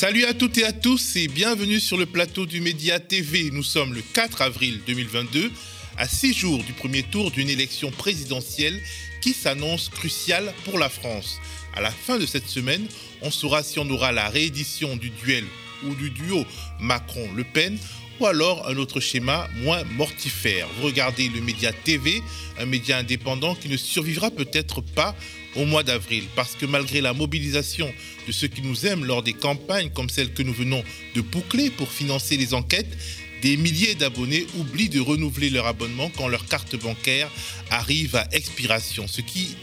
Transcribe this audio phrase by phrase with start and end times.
[0.00, 3.50] Salut à toutes et à tous et bienvenue sur le plateau du Média TV.
[3.50, 5.52] Nous sommes le 4 avril 2022,
[5.98, 8.80] à six jours du premier tour d'une élection présidentielle
[9.20, 11.38] qui s'annonce cruciale pour la France.
[11.74, 12.86] À la fin de cette semaine,
[13.20, 15.44] on saura si on aura la réédition du duel
[15.84, 16.46] ou du duo
[16.80, 17.76] Macron-Le Pen
[18.20, 20.66] ou alors un autre schéma moins mortifère.
[20.78, 22.22] Vous regardez le média TV,
[22.58, 25.14] un média indépendant qui ne survivra peut-être pas
[25.56, 27.92] au mois d'avril, parce que malgré la mobilisation
[28.26, 30.82] de ceux qui nous aiment lors des campagnes comme celle que nous venons
[31.14, 32.96] de boucler pour financer les enquêtes,
[33.42, 37.30] des milliers d'abonnés oublient de renouveler leur abonnement quand leur carte bancaire
[37.70, 39.56] arrive à expiration, ce qui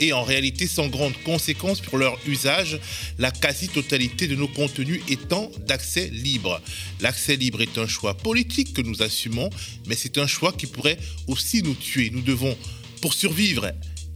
[0.00, 2.80] et en réalité sans grande conséquence pour leur usage,
[3.18, 6.60] la quasi-totalité de nos contenus étant d'accès libre.
[7.00, 9.50] L'accès libre est un choix politique que nous assumons,
[9.86, 12.10] mais c'est un choix qui pourrait aussi nous tuer.
[12.10, 12.56] Nous devons,
[13.02, 13.70] pour survivre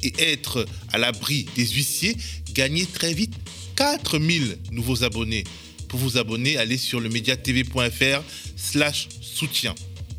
[0.04, 2.16] et être à l'abri des huissiers,
[2.52, 3.34] gagner très vite
[3.76, 5.44] 4000 nouveaux abonnés.
[5.88, 8.22] Pour vous abonner, allez sur le mediatv.fr
[8.56, 9.74] slash soutien.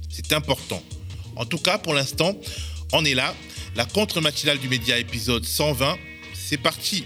[0.09, 0.81] C'est important.
[1.35, 2.37] En tout cas, pour l'instant,
[2.91, 3.35] on est là.
[3.75, 5.97] La contre-matinale du média épisode 120,
[6.33, 7.03] c'est parti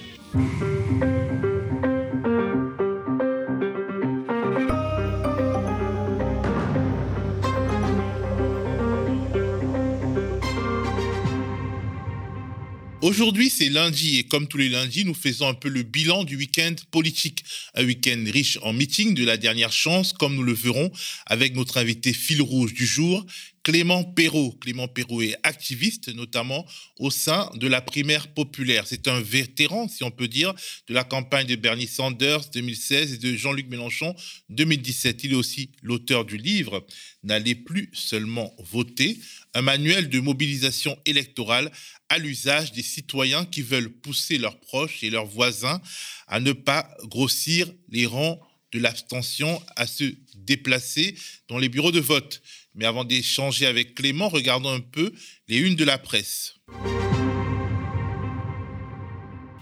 [13.02, 16.36] Aujourd'hui, c'est lundi et comme tous les lundis, nous faisons un peu le bilan du
[16.36, 17.46] week-end politique.
[17.74, 20.92] Un week-end riche en meetings de la dernière chance, comme nous le verrons
[21.26, 23.26] avec notre invité fil rouge du jour,
[23.64, 24.52] Clément Perrault.
[24.60, 26.66] Clément Perrault est activiste, notamment
[26.98, 28.86] au sein de la primaire populaire.
[28.86, 30.54] C'est un vétéran, si on peut dire,
[30.88, 34.16] de la campagne de Bernie Sanders 2016 et de Jean-Luc Mélenchon
[34.50, 35.24] 2017.
[35.24, 36.86] Il est aussi l'auteur du livre
[37.24, 39.20] N'allez plus seulement voter,
[39.54, 41.72] un manuel de mobilisation électorale
[42.08, 45.82] à l'usage des citoyens qui veulent pousser leurs proches et leurs voisins
[46.28, 48.40] à ne pas grossir les rangs
[48.72, 50.04] de l'abstention, à se
[50.36, 51.16] déplacer
[51.48, 52.42] dans les bureaux de vote.
[52.76, 55.12] Mais avant d'échanger avec Clément, regardons un peu
[55.48, 56.56] les unes de la presse.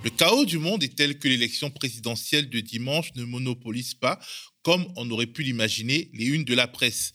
[0.07, 4.17] Le chaos du monde est tel que l'élection présidentielle de dimanche ne monopolise pas,
[4.63, 7.11] comme on aurait pu l'imaginer, les unes de la presse.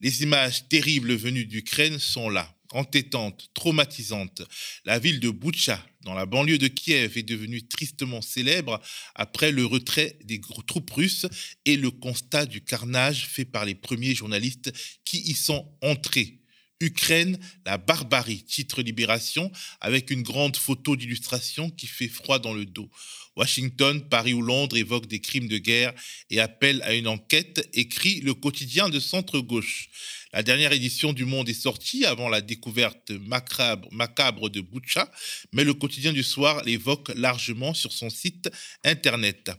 [0.00, 4.40] Les images terribles venues d'Ukraine sont là entêtante, traumatisante.
[4.86, 8.80] La ville de Boutcha, dans la banlieue de Kiev, est devenue tristement célèbre
[9.14, 11.26] après le retrait des troupes russes
[11.66, 14.72] et le constat du carnage fait par les premiers journalistes
[15.04, 16.39] qui y sont entrés.
[16.80, 22.64] Ukraine, la barbarie, titre Libération, avec une grande photo d'illustration qui fait froid dans le
[22.64, 22.90] dos.
[23.36, 25.94] Washington, Paris ou Londres évoquent des crimes de guerre
[26.30, 29.88] et appellent à une enquête, écrit le quotidien de centre-gauche.
[30.32, 35.10] La dernière édition du Monde est sortie avant la découverte macabre, de Boucha,
[35.52, 38.50] mais le quotidien du soir l'évoque largement sur son site
[38.84, 39.50] internet.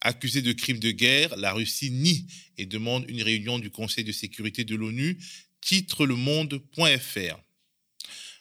[0.00, 4.12] Accusé de crimes de guerre, la Russie nie et demande une réunion du Conseil de
[4.12, 5.18] sécurité de l'ONU,
[5.68, 7.38] titre lemonde.fr.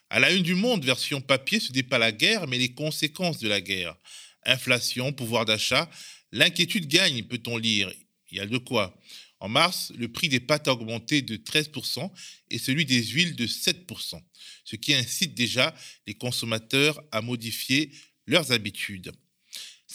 [0.09, 3.39] À la une du Monde, version papier, ce n'est pas la guerre, mais les conséquences
[3.39, 3.97] de la guerre.
[4.45, 5.89] Inflation, pouvoir d'achat,
[6.31, 7.91] l'inquiétude gagne, peut-on lire.
[8.31, 8.97] Il y a de quoi.
[9.41, 12.09] En mars, le prix des pâtes a augmenté de 13%
[12.49, 14.21] et celui des huiles de 7%,
[14.63, 15.75] ce qui incite déjà
[16.07, 17.91] les consommateurs à modifier
[18.25, 19.11] leurs habitudes.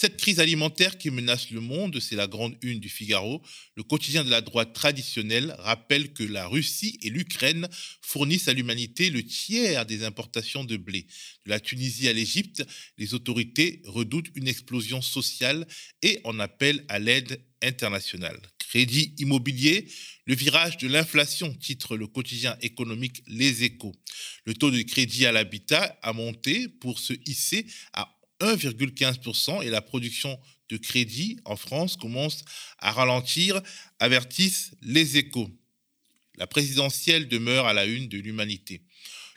[0.02, 3.40] Cette crise alimentaire qui menace le monde, c'est la grande une du Figaro.
[3.76, 7.68] Le quotidien de la droite traditionnelle rappelle que la Russie et l'Ukraine
[8.00, 11.06] fournissent à l'humanité le tiers des importations de blé.
[11.44, 12.64] De la Tunisie à l'Égypte,
[12.98, 15.68] les autorités redoutent une explosion sociale
[16.02, 18.40] et en appellent à l'aide internationale.
[18.58, 19.86] Crédit immobilier,
[20.26, 23.94] le virage de l'inflation, titre le quotidien économique Les Échos.
[24.46, 28.12] Le taux de crédit à l'habitat a monté pour se hisser à
[28.42, 30.38] 1,15% et la production
[30.68, 32.44] de crédit en France commence
[32.78, 33.60] à ralentir,
[33.98, 35.50] avertissent les échos.
[36.36, 38.82] La présidentielle demeure à la une de l'humanité.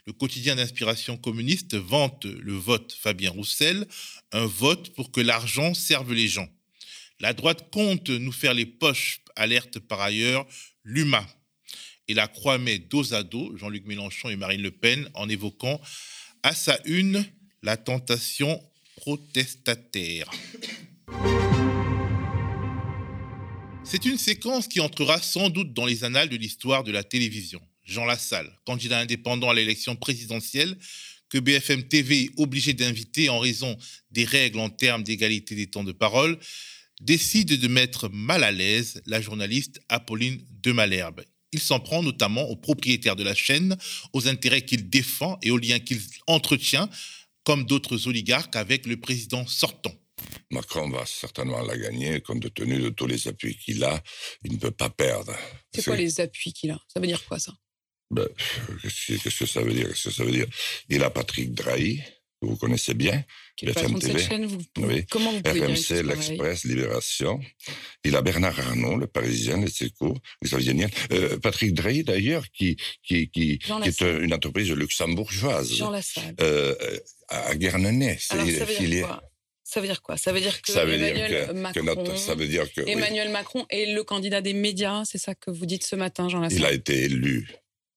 [0.05, 3.87] Le quotidien d'inspiration communiste vante le vote Fabien Roussel,
[4.31, 6.47] un vote pour que l'argent serve les gens.
[7.19, 10.45] La droite compte nous faire les poches, alerte par ailleurs
[10.83, 11.25] l'UMA.
[12.07, 15.81] Et la croix met dos à dos Jean-Luc Mélenchon et Marine Le Pen en évoquant
[16.43, 17.25] à sa une
[17.63, 18.61] la tentation
[18.95, 20.29] protestataire.
[23.83, 27.61] C'est une séquence qui entrera sans doute dans les annales de l'histoire de la télévision.
[27.83, 30.75] Jean Lassalle, candidat indépendant à l'élection présidentielle,
[31.29, 33.77] que BFM TV est obligé d'inviter en raison
[34.11, 36.39] des règles en termes d'égalité des temps de parole,
[37.01, 41.23] décide de mettre mal à l'aise la journaliste Apolline de Malherbe.
[41.51, 43.77] Il s'en prend notamment aux propriétaires de la chaîne,
[44.13, 46.89] aux intérêts qu'il défend et aux liens qu'il entretient,
[47.45, 49.93] comme d'autres oligarques avec le président sortant.
[50.51, 54.01] Macron va certainement la gagner, compte tenu de tous les appuis qu'il a.
[54.43, 55.33] Il ne peut pas perdre.
[55.73, 56.79] C'est quoi les appuis qu'il a?
[56.91, 57.53] Ça veut dire quoi ça?
[58.11, 58.27] Ben,
[58.81, 59.87] Qu'est-ce que ça veut dire?
[59.89, 60.47] Qu'est-ce que ça veut dire?
[60.89, 61.97] Il a Patrick Drahi,
[62.41, 63.23] que vous connaissez bien,
[63.63, 64.19] BFM TV.
[64.19, 65.05] Chaîne, vous, oui.
[65.09, 67.39] Comment vous pouvez RMC, l'Express, Libération.
[68.03, 70.89] Il a Bernard Arnault, le Parisien, les Échos, Xavier Niel.
[71.11, 75.73] Euh, Patrick Drahi, d'ailleurs, qui, qui, qui, qui est une entreprise luxembourgeoise.
[75.73, 76.35] Jean Lassalle.
[76.41, 76.75] Euh,
[77.29, 78.17] à Guernesey.
[78.29, 79.21] Alors,
[79.63, 80.15] ça veut dire quoi?
[80.15, 80.73] Ça veut dire quoi?
[80.73, 84.41] Ça veut dire que Emmanuel Macron, ça veut dire que Emmanuel Macron est le candidat
[84.41, 86.59] des médias, c'est ça que vous dites ce matin, Jean Lassalle?
[86.59, 87.49] Il a été élu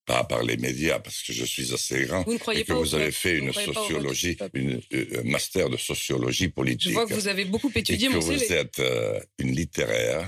[0.08, 3.12] pas par les médias, parce que je suis assez grand, vous et que vous avez
[3.12, 6.88] fait une sociologie, une, euh, un master de sociologie politique.
[6.88, 10.24] Je vois que vous avez beaucoup étudié et que vous êtes euh, une littéraire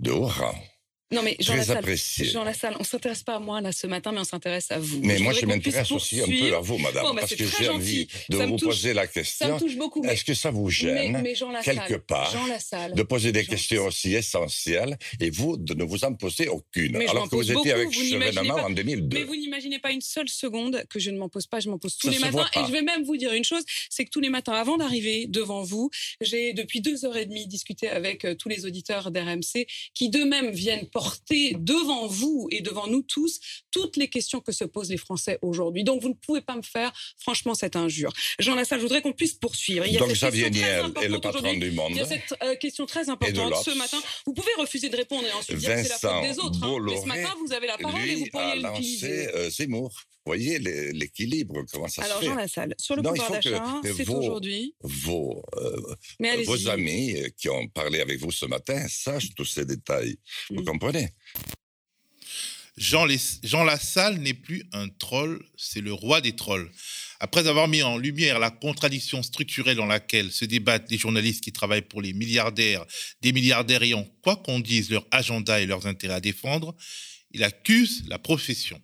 [0.00, 0.58] de haut rang.
[1.12, 1.84] Non, mais Jean Lassalle,
[2.24, 4.80] Jean Lassalle, on ne s'intéresse pas à moi là ce matin, mais on s'intéresse à
[4.80, 5.00] vous.
[5.02, 8.36] Mais moi, je m'intéresse aussi un peu à vous, madame, parce que j'ai envie de
[8.36, 9.46] vous poser la question.
[9.46, 10.04] Ça me touche beaucoup.
[10.04, 11.22] Est-ce que ça vous gêne,
[11.62, 12.34] quelque part,
[12.94, 17.28] de poser des questions aussi essentielles et vous, de ne vous en poser aucune, alors
[17.28, 20.98] que vous étiez avec Chevènement en 2002 Mais vous n'imaginez pas une seule seconde que
[20.98, 22.46] je ne m'en pose pas, je m'en pose tous les matins.
[22.56, 25.26] Et je vais même vous dire une chose, c'est que tous les matins, avant d'arriver
[25.28, 25.88] devant vous,
[26.20, 30.50] j'ai depuis deux heures et demie discuté avec euh, tous les auditeurs d'RMC qui d'eux-mêmes
[30.50, 33.38] viennent porter devant vous et devant nous tous
[33.70, 35.84] toutes les questions que se posent les Français aujourd'hui.
[35.84, 38.10] Donc vous ne pouvez pas me faire franchement cette injure.
[38.38, 39.84] Jean Lassalle, je voudrais qu'on puisse poursuivre.
[39.84, 41.90] Il y a Donc Xavier Niel est le patron du monde.
[41.90, 43.98] Il y a cette euh, question très importante ce matin.
[44.24, 46.64] Vous pouvez refuser de répondre et ensuite dire que c'est la faute des autres.
[46.64, 46.78] Hein.
[46.80, 49.28] Mais ce matin, vous avez la parole et vous pourriez l'utiliser.
[49.34, 49.92] Euh, Zemmour.
[50.26, 52.26] Vous voyez l'équilibre, comment ça Alors, se fait?
[52.26, 54.74] Alors Jean Lassalle, sur le pouvoir d'achat, c'est aujourd'hui.
[54.80, 55.94] Vos, euh,
[56.44, 60.16] vos amis qui ont parlé avec vous ce matin sachent tous ces détails.
[60.50, 61.10] Vous comprenez?
[62.76, 63.06] Jean,
[63.44, 66.72] Jean Lassalle n'est plus un troll, c'est le roi des trolls.
[67.20, 71.52] Après avoir mis en lumière la contradiction structurelle dans laquelle se débattent les journalistes qui
[71.52, 72.84] travaillent pour les milliardaires,
[73.22, 76.74] des milliardaires ayant, quoi qu'on dise, leur agenda et leurs intérêts à défendre,
[77.30, 78.82] il accuse la profession.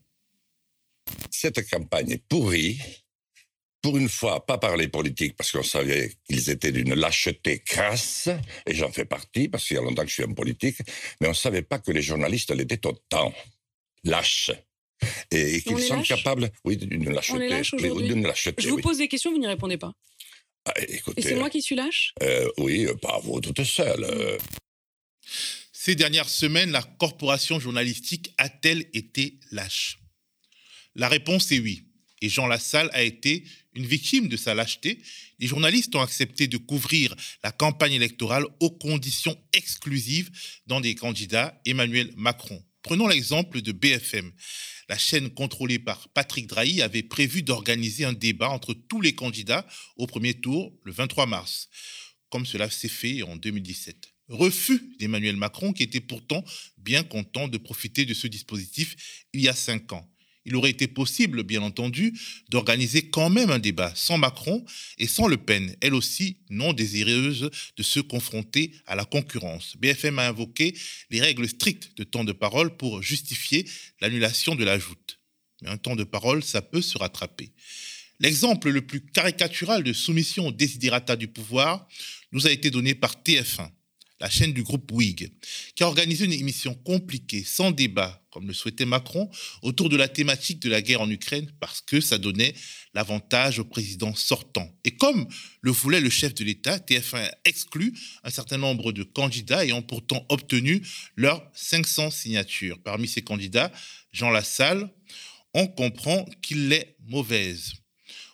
[1.31, 2.79] Cette campagne est pourrie.
[3.81, 8.29] Pour une fois, pas parler politique parce qu'on savait qu'ils étaient d'une lâcheté crasse,
[8.64, 10.79] et j'en fais partie parce qu'il y a longtemps que je suis en politique,
[11.20, 13.35] mais on ne savait pas que les journalistes l'étaient autant
[14.05, 14.53] lâches.
[15.32, 18.62] Et, qu'ils sont capables, oui, d'une lâcheté.
[18.62, 19.93] Je vous pose des questions, vous n'y répondez pas.
[20.64, 22.14] Ah, écoutez, et c'est moi qui suis lâche?
[22.23, 24.05] euh, Oui, pas vous toute seule.
[24.05, 24.38] Euh.
[25.73, 29.99] Ces dernières semaines, la corporation journalistique a-t-elle été lâche?
[30.94, 31.85] La réponse est oui.
[32.21, 33.44] Et Jean Lassalle a été
[33.75, 35.03] une victime de sa lâcheté.
[35.39, 40.31] Les journalistes ont accepté de couvrir la campagne électorale aux conditions exclusives
[40.67, 42.62] dans des candidats Emmanuel Macron.
[42.83, 44.31] Prenons l'exemple de BFM.
[44.89, 49.67] La chaîne contrôlée par Patrick Drahi avait prévu d'organiser un débat entre tous les candidats
[49.97, 51.69] au premier tour le 23 mars,
[52.29, 54.12] comme cela s'est fait en 2017.
[54.29, 56.45] Refus d'Emmanuel Macron qui était pourtant
[56.79, 60.12] bien content de profiter de ce dispositif il y a cinq ans
[60.44, 62.19] il aurait été possible, bien entendu,
[62.50, 64.65] d'organiser quand même un débat sans Macron
[64.99, 69.77] et sans Le Pen, elle aussi non désireuse de se confronter à la concurrence.
[69.79, 70.75] BFM a invoqué
[71.11, 73.67] les règles strictes de temps de parole pour justifier
[74.00, 75.21] l'annulation de la joute.
[75.62, 77.53] Mais un temps de parole, ça peut se rattraper.
[78.19, 81.88] L'exemple le plus caricatural de soumission au désiderata du pouvoir
[82.33, 83.71] nous a été donné par TF1
[84.23, 85.33] la chaîne du groupe WIG,
[85.75, 90.09] qui a organisé une émission compliquée, sans débat, comme le souhaitait Macron, autour de la
[90.09, 92.55] thématique de la guerre en Ukraine, parce que ça donnait
[92.95, 94.69] l'avantage au président sortant.
[94.85, 95.29] Et comme
[95.61, 100.27] le voulait le chef de l'État, TF1 exclut un certain nombre de candidats ayant pourtant
[100.31, 100.83] obtenu
[101.15, 102.79] leurs 500 signatures.
[102.83, 103.71] Parmi ces candidats,
[104.12, 104.91] Jean Lassalle,
[105.55, 107.75] on comprend qu'il est mauvaise.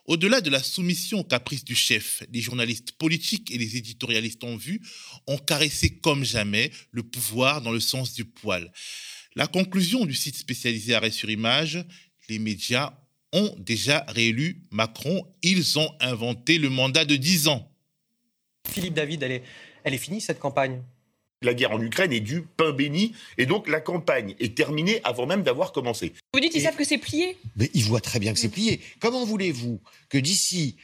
[0.09, 4.57] Au-delà de la soumission aux caprices du chef, les journalistes politiques et les éditorialistes en
[4.57, 4.81] vue
[5.27, 8.73] ont caressé comme jamais le pouvoir dans le sens du poil.
[9.39, 11.85] La conclusion du site spécialisé Arrêt sur Image,
[12.29, 12.95] les médias
[13.33, 15.25] ont déjà réélu Macron.
[15.43, 17.71] Ils ont inventé le mandat de 10 ans.
[18.69, 19.45] Philippe David, elle est,
[19.85, 20.83] elle est finie cette campagne?
[21.43, 25.25] La guerre en Ukraine est du pain béni, et donc la campagne est terminée avant
[25.25, 26.15] même d'avoir commencé.
[26.35, 28.81] Vous dites qu'ils savent que c'est plié Mais ils voient très bien que c'est plié.
[28.99, 30.75] Comment voulez-vous que d'ici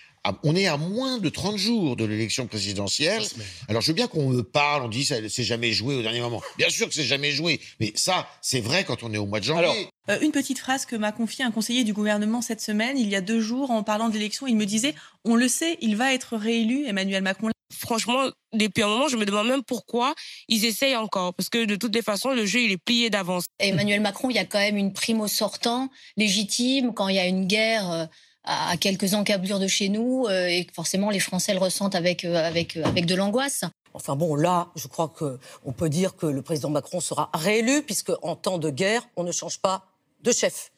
[0.42, 3.22] on est à moins de 30 jours de l'élection présidentielle.
[3.68, 6.20] Alors je veux bien qu'on me parle, on dit ça c'est jamais joué au dernier
[6.20, 6.42] moment.
[6.58, 9.40] Bien sûr que c'est jamais joué, mais ça c'est vrai quand on est au mois
[9.40, 9.88] de janvier.
[10.10, 13.16] Euh, une petite phrase que m'a confiée un conseiller du gouvernement cette semaine, il y
[13.16, 16.12] a deux jours, en parlant de l'élection, il me disait on le sait, il va
[16.12, 20.14] être réélu, Emmanuel Macron franchement, depuis un moment, je me demande même pourquoi
[20.48, 21.34] ils essayent encore.
[21.34, 23.44] Parce que de toutes les façons, le jeu, il est plié d'avance.
[23.58, 27.20] Emmanuel Macron, il y a quand même une prime au sortant légitime quand il y
[27.20, 27.90] a une guerre.
[27.90, 28.06] Euh,
[28.44, 33.06] à quelques encablures de chez nous et forcément les Français le ressentent avec, avec, avec
[33.06, 33.64] de l'angoisse.
[33.94, 38.12] Enfin bon, là, je crois qu'on peut dire que le président Macron sera réélu, puisque
[38.22, 39.86] en temps de guerre, on ne change pas
[40.22, 40.72] de chef.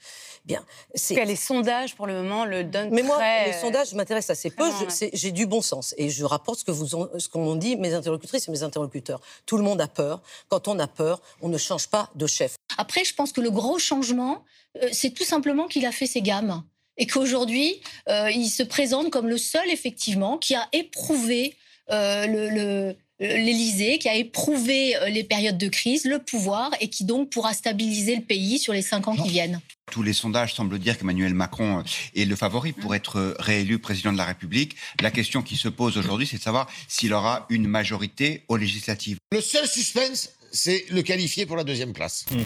[0.44, 0.64] Bien.
[1.10, 4.70] les sondages, pour le moment, le donnent Mais moi, les sondages m'intéressent assez peu.
[5.12, 5.94] J'ai du bon sens.
[5.96, 9.20] Et je rapporte ce que vous ce qu'ont dit mes interlocutrices et mes interlocuteurs.
[9.44, 10.22] Tout le monde a peur.
[10.48, 12.56] Quand on a peur, on ne change pas de chef.
[12.78, 14.44] Après, je pense que le gros changement,
[14.82, 16.62] euh, c'est tout simplement qu'il a fait ses gammes.
[16.98, 21.54] Et qu'aujourd'hui, euh, il se présente comme le seul, effectivement, qui a éprouvé
[21.90, 27.04] euh, le l'Élysée, qui a éprouvé euh, les périodes de crise, le pouvoir, et qui
[27.04, 29.60] donc pourra stabiliser le pays sur les cinq ans qui viennent.
[29.90, 31.82] Tous les sondages semblent dire qu'Emmanuel Macron
[32.14, 34.76] est le favori pour être réélu président de la République.
[35.00, 39.18] La question qui se pose aujourd'hui, c'est de savoir s'il aura une majorité aux législatives.
[39.32, 42.26] Le seul suspense, c'est le qualifier pour la deuxième place.
[42.30, 42.42] Hmm.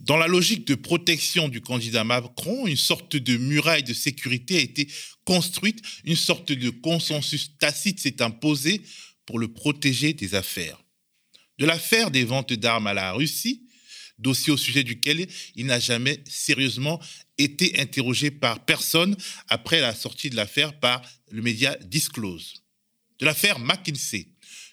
[0.00, 4.60] Dans la logique de protection du candidat Macron, une sorte de muraille de sécurité a
[4.60, 4.88] été
[5.24, 8.80] construite, une sorte de consensus tacite s'est imposé
[9.26, 10.82] pour le protéger des affaires.
[11.58, 13.66] De l'affaire des ventes d'armes à la Russie,
[14.18, 15.26] dossier au sujet duquel
[15.56, 17.00] il n'a jamais sérieusement
[17.36, 19.16] été interrogé par personne
[19.48, 22.62] après la sortie de l'affaire par le média Disclose.
[23.18, 24.28] De l'affaire McKinsey,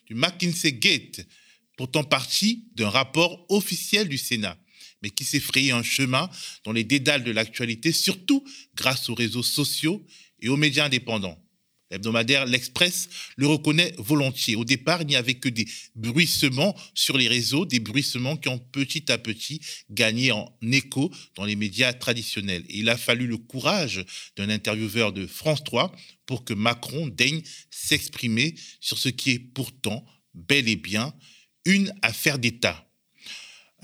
[0.06, 1.26] du McKinsey Gate,
[1.78, 4.58] pourtant parti d'un rapport officiel du Sénat,
[5.06, 6.32] mais qui s'est frayé un chemin
[6.64, 8.44] dans les dédales de l'actualité, surtout
[8.74, 10.04] grâce aux réseaux sociaux
[10.42, 11.40] et aux médias indépendants.
[11.92, 14.56] L'hebdomadaire L'Express le reconnaît volontiers.
[14.56, 18.58] Au départ, il n'y avait que des bruissements sur les réseaux, des bruissements qui ont
[18.58, 22.66] petit à petit gagné en écho dans les médias traditionnels.
[22.70, 24.04] Il a fallu le courage
[24.38, 25.96] d'un intervieweur de France 3
[26.26, 31.14] pour que Macron daigne s'exprimer sur ce qui est pourtant bel et bien
[31.64, 32.85] une affaire d'État.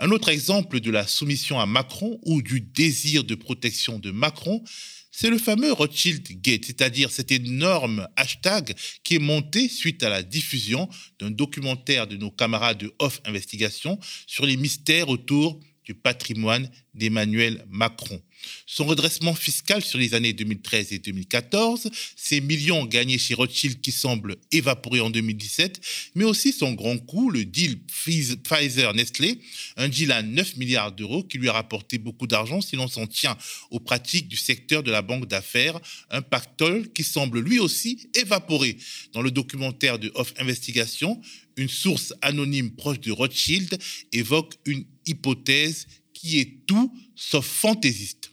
[0.03, 4.63] Un autre exemple de la soumission à Macron ou du désir de protection de Macron,
[5.11, 10.23] c'est le fameux Rothschild Gate, c'est-à-dire cet énorme hashtag qui est monté suite à la
[10.23, 10.89] diffusion
[11.19, 17.63] d'un documentaire de nos camarades de Off Investigation sur les mystères autour du patrimoine d'Emmanuel
[17.69, 18.19] Macron.
[18.65, 23.91] Son redressement fiscal sur les années 2013 et 2014, ses millions gagnés chez Rothschild qui
[23.91, 25.81] semblent évaporer en 2017,
[26.15, 29.39] mais aussi son grand coup, le deal Pfizer-Nestlé,
[29.77, 33.07] un deal à 9 milliards d'euros qui lui a rapporté beaucoup d'argent si l'on s'en
[33.07, 33.37] tient
[33.69, 35.79] aux pratiques du secteur de la banque d'affaires,
[36.09, 38.77] un pactole qui semble lui aussi évaporer.
[39.13, 41.21] Dans le documentaire de Off Investigation,
[41.57, 43.77] une source anonyme proche de Rothschild
[44.11, 45.87] évoque une hypothèse
[46.21, 48.29] qui est tout sauf fantaisiste.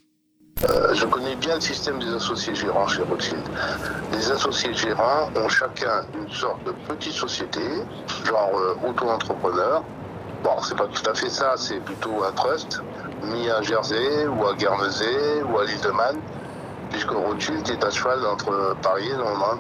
[0.68, 3.42] Euh, je connais bien le système des associés gérants chez Rothschild.
[4.12, 7.62] Les associés gérants ont chacun une sorte de petite société,
[8.26, 9.84] genre euh, auto-entrepreneur.
[10.42, 12.82] Bon, c'est pas tout à fait ça, c'est plutôt un trust,
[13.22, 16.16] mis à Jersey ou à Guernesey ou à l'île de Man,
[16.90, 19.58] puisque Rothschild est à cheval entre Paris et Londres.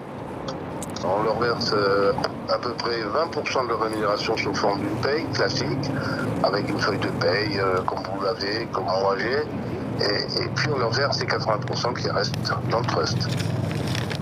[1.04, 2.12] On leur verse euh,
[2.48, 5.90] à peu près 20% de leur rémunération sous forme d'une paye classique,
[6.42, 9.42] avec une feuille de paye comme vous l'avez, comme moi j'ai.
[10.00, 12.34] Et, puis on leur verse les 80% qui restent
[12.70, 13.28] dans le trust.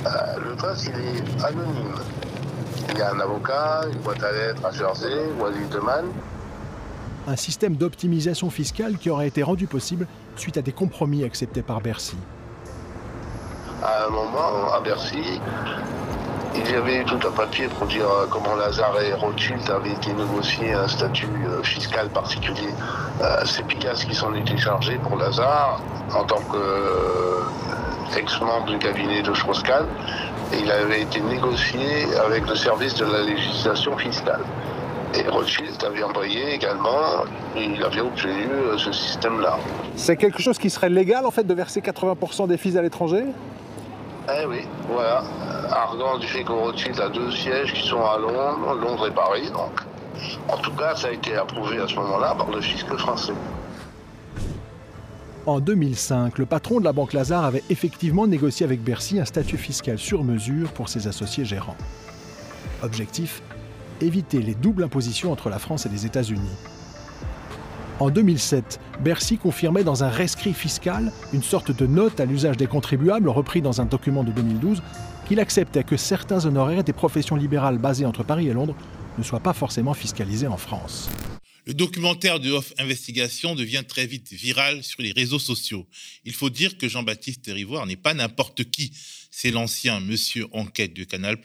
[0.06, 0.10] Euh,
[0.48, 1.94] le trust, il est anonyme.
[2.90, 5.28] Il y a un avocat, une boîte à lettres à Jersey
[5.82, 6.06] Man.
[7.28, 11.80] Un système d'optimisation fiscale qui aurait été rendu possible suite à des compromis acceptés par
[11.80, 12.16] Bercy.
[13.82, 15.40] À un moment, à Bercy,
[16.58, 20.12] il y avait tout un papier pour dire euh, comment Lazare et Rothschild avaient été
[20.12, 22.68] négociés un statut euh, fiscal particulier.
[23.20, 25.80] Euh, c'est Picasso qui s'en était chargé pour Lazare
[26.14, 26.40] en tant
[28.12, 29.86] qu'ex-membre du cabinet de Strauss-Kahn.
[30.52, 34.42] Et il avait été négocié avec le service de la législation fiscale.
[35.14, 37.24] Et Rothschild avait envoyé également,
[37.56, 39.58] il avait obtenu ce système-là.
[39.96, 43.24] C'est quelque chose qui serait légal en fait de verser 80% des fils à l'étranger?
[44.28, 45.22] Eh oui, voilà
[45.70, 49.50] arguant du fait que Rothschild a deux sièges qui sont à Londres, Londres et Paris.
[49.52, 49.80] Donc,
[50.48, 53.34] en tout cas, ça a été approuvé à ce moment-là par le fisc français.
[55.46, 59.58] En 2005, le patron de la Banque Lazare avait effectivement négocié avec Bercy un statut
[59.58, 61.76] fiscal sur mesure pour ses associés gérants.
[62.82, 63.42] Objectif
[64.00, 66.56] éviter les doubles impositions entre la France et les États-Unis.
[67.98, 72.66] En 2007, Bercy confirmait dans un rescrit fiscal, une sorte de note à l'usage des
[72.66, 74.82] contribuables repris dans un document de 2012,
[75.26, 78.76] qu'il acceptait que certains honoraires des professions libérales basées entre Paris et Londres
[79.18, 81.10] ne soient pas forcément fiscalisés en France.
[81.66, 85.84] Le documentaire de Off Investigation devient très vite viral sur les réseaux sociaux.
[86.24, 88.92] Il faut dire que Jean-Baptiste Rivoire n'est pas n'importe qui.
[89.32, 91.38] C'est l'ancien monsieur enquête de Canal+,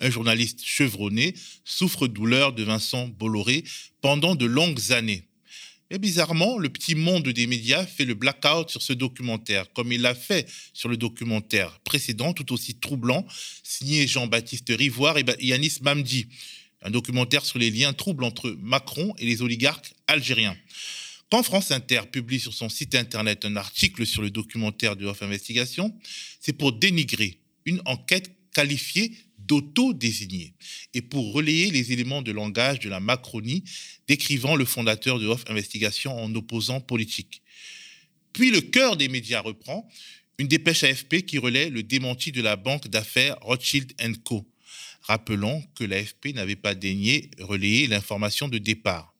[0.00, 3.62] un journaliste chevronné, souffre-douleur de Vincent Bolloré
[4.00, 5.28] pendant de longues années.
[5.94, 10.00] Et bizarrement, le petit monde des médias fait le blackout sur ce documentaire, comme il
[10.00, 13.26] l'a fait sur le documentaire précédent, tout aussi troublant,
[13.62, 16.28] signé Jean-Baptiste Rivoire et Yanis Mamdi,
[16.80, 20.56] un documentaire sur les liens troubles entre Macron et les oligarques algériens.
[21.30, 25.22] Quand France Inter publie sur son site internet un article sur le documentaire de Off
[25.22, 25.94] Investigation,
[26.40, 29.12] c'est pour dénigrer une enquête qualifiée
[29.52, 30.54] d'auto-désigné
[30.94, 33.64] et pour relayer les éléments de langage de la Macronie
[34.08, 37.42] décrivant le fondateur de Off Investigation en opposant politique.
[38.32, 39.86] Puis le cœur des médias reprend
[40.38, 43.92] une dépêche AFP qui relaie le démenti de la banque d'affaires Rothschild
[44.24, 44.48] Co.
[45.02, 49.14] Rappelons que l'AFP n'avait pas daigné relayer l'information de départ.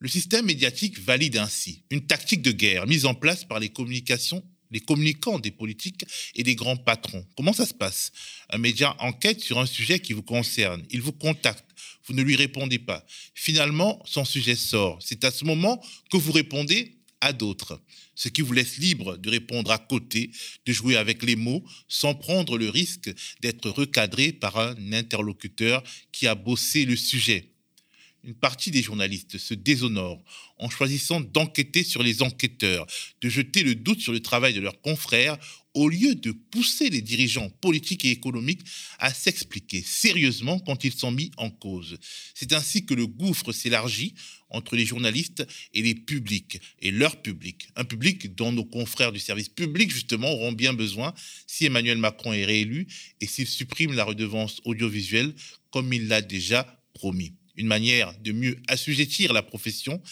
[0.00, 4.42] Le système médiatique valide ainsi une tactique de guerre mise en place par les communications
[4.74, 6.04] les communicants des politiques
[6.34, 7.24] et des grands patrons.
[7.36, 8.12] Comment ça se passe?
[8.50, 10.84] Un média enquête sur un sujet qui vous concerne.
[10.90, 11.64] Il vous contacte.
[12.06, 13.06] Vous ne lui répondez pas.
[13.34, 14.98] Finalement, son sujet sort.
[15.00, 17.80] C'est à ce moment que vous répondez à d'autres,
[18.14, 20.30] ce qui vous laisse libre de répondre à côté,
[20.66, 26.26] de jouer avec les mots, sans prendre le risque d'être recadré par un interlocuteur qui
[26.26, 27.53] a bossé le sujet
[28.24, 30.22] une partie des journalistes se déshonore
[30.58, 32.86] en choisissant d'enquêter sur les enquêteurs,
[33.20, 35.36] de jeter le doute sur le travail de leurs confrères,
[35.74, 38.62] au lieu de pousser les dirigeants politiques et économiques
[39.00, 41.98] à s'expliquer sérieusement quand ils sont mis en cause.
[42.32, 44.14] C'est ainsi que le gouffre s'élargit
[44.50, 47.68] entre les journalistes et les publics, et leur public.
[47.74, 51.12] Un public dont nos confrères du service public, justement, auront bien besoin
[51.48, 52.86] si Emmanuel Macron est réélu
[53.20, 55.34] et s'il supprime la redevance audiovisuelle
[55.70, 60.02] comme il l'a déjà promis une manière de mieux assujettir la profession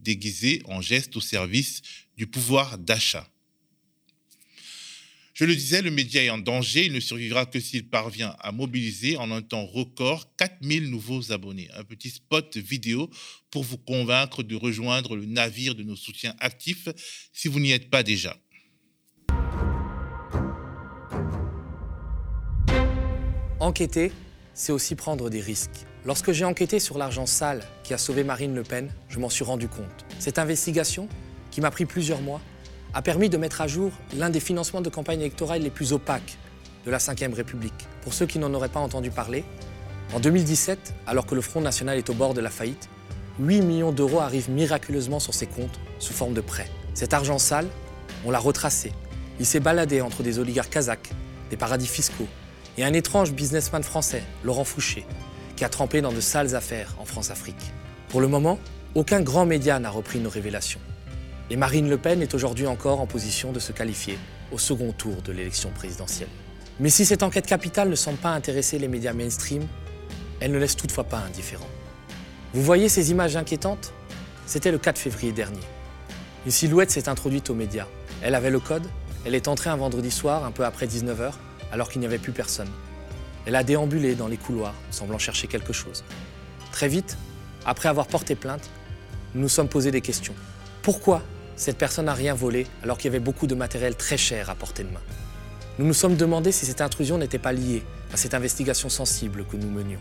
[0.00, 1.82] déguisée en geste au service
[2.16, 3.28] du pouvoir d'achat.
[5.36, 6.86] Je le disais, le média est en danger.
[6.86, 11.68] Il ne survivra que s'il parvient à mobiliser en un temps record 4000 nouveaux abonnés.
[11.74, 13.10] Un petit spot vidéo
[13.50, 16.88] pour vous convaincre de rejoindre le navire de nos soutiens actifs
[17.34, 18.34] si vous n'y êtes pas déjà.
[23.60, 24.12] Enquêter,
[24.54, 25.84] c'est aussi prendre des risques.
[26.06, 29.42] Lorsque j'ai enquêté sur l'argent sale qui a sauvé Marine Le Pen, je m'en suis
[29.42, 30.04] rendu compte.
[30.20, 31.08] Cette investigation,
[31.50, 32.40] qui m'a pris plusieurs mois,
[32.94, 36.38] a permis de mettre à jour l'un des financements de campagne électorale les plus opaques
[36.84, 37.88] de la Ve République.
[38.02, 39.44] Pour ceux qui n'en auraient pas entendu parler,
[40.14, 42.88] en 2017, alors que le Front National est au bord de la faillite,
[43.40, 46.70] 8 millions d'euros arrivent miraculeusement sur ses comptes sous forme de prêts.
[46.94, 47.66] Cet argent sale,
[48.24, 48.92] on l'a retracé.
[49.40, 51.10] Il s'est baladé entre des oligarques kazakhs,
[51.50, 52.28] des paradis fiscaux
[52.78, 55.04] et un étrange businessman français, Laurent Fouché,
[55.56, 57.72] qui a trempé dans de sales affaires en France-Afrique.
[58.08, 58.58] Pour le moment,
[58.94, 60.80] aucun grand média n'a repris nos révélations.
[61.50, 64.18] Et Marine Le Pen est aujourd'hui encore en position de se qualifier
[64.52, 66.28] au second tour de l'élection présidentielle.
[66.78, 69.66] Mais si cette enquête capitale ne semble pas intéresser les médias mainstream,
[70.40, 71.68] elle ne laisse toutefois pas indifférent.
[72.52, 73.92] Vous voyez ces images inquiétantes?
[74.46, 75.60] C'était le 4 février dernier.
[76.44, 77.86] Une silhouette s'est introduite aux médias.
[78.22, 78.86] Elle avait le code,
[79.24, 81.32] elle est entrée un vendredi soir, un peu après 19h,
[81.72, 82.68] alors qu'il n'y avait plus personne.
[83.46, 86.04] Elle a déambulé dans les couloirs, semblant chercher quelque chose.
[86.72, 87.16] Très vite,
[87.64, 88.68] après avoir porté plainte,
[89.34, 90.34] nous nous sommes posé des questions.
[90.82, 91.22] Pourquoi
[91.56, 94.54] cette personne n'a rien volé alors qu'il y avait beaucoup de matériel très cher à
[94.54, 95.00] portée de main?
[95.78, 97.82] Nous nous sommes demandé si cette intrusion n'était pas liée
[98.12, 100.00] à cette investigation sensible que nous menions.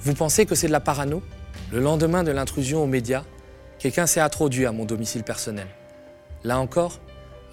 [0.00, 1.22] Vous pensez que c'est de la parano?
[1.70, 3.24] Le lendemain de l'intrusion aux médias,
[3.78, 5.68] quelqu'un s'est introduit à mon domicile personnel.
[6.44, 7.00] Là encore,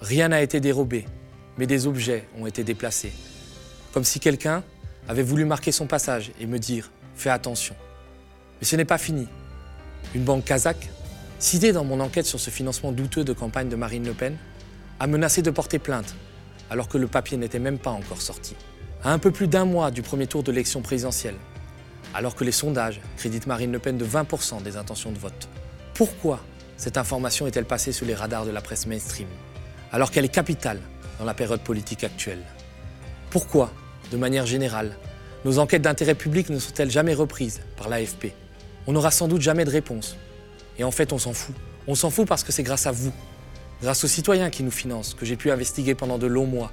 [0.00, 1.06] rien n'a été dérobé,
[1.58, 3.12] mais des objets ont été déplacés.
[3.92, 4.64] Comme si quelqu'un
[5.10, 7.74] avait voulu marquer son passage et me dire Fais attention.
[8.60, 9.26] Mais ce n'est pas fini.
[10.14, 10.88] Une banque kazakh,
[11.40, 14.36] citée dans mon enquête sur ce financement douteux de campagne de Marine Le Pen,
[15.00, 16.14] a menacé de porter plainte,
[16.70, 18.54] alors que le papier n'était même pas encore sorti.
[19.02, 21.34] À un peu plus d'un mois du premier tour de l'élection présidentielle,
[22.14, 25.48] alors que les sondages créditent Marine Le Pen de 20% des intentions de vote.
[25.94, 26.40] Pourquoi
[26.76, 29.28] cette information est-elle passée sous les radars de la presse mainstream,
[29.90, 30.78] alors qu'elle est capitale
[31.18, 32.44] dans la période politique actuelle?
[33.30, 33.72] Pourquoi
[34.10, 34.96] de manière générale,
[35.44, 38.32] nos enquêtes d'intérêt public ne sont-elles jamais reprises par l'AFP
[38.86, 40.16] On n'aura sans doute jamais de réponse.
[40.78, 41.54] Et en fait, on s'en fout.
[41.86, 43.12] On s'en fout parce que c'est grâce à vous,
[43.82, 46.72] grâce aux citoyens qui nous financent, que j'ai pu investiguer pendant de longs mois,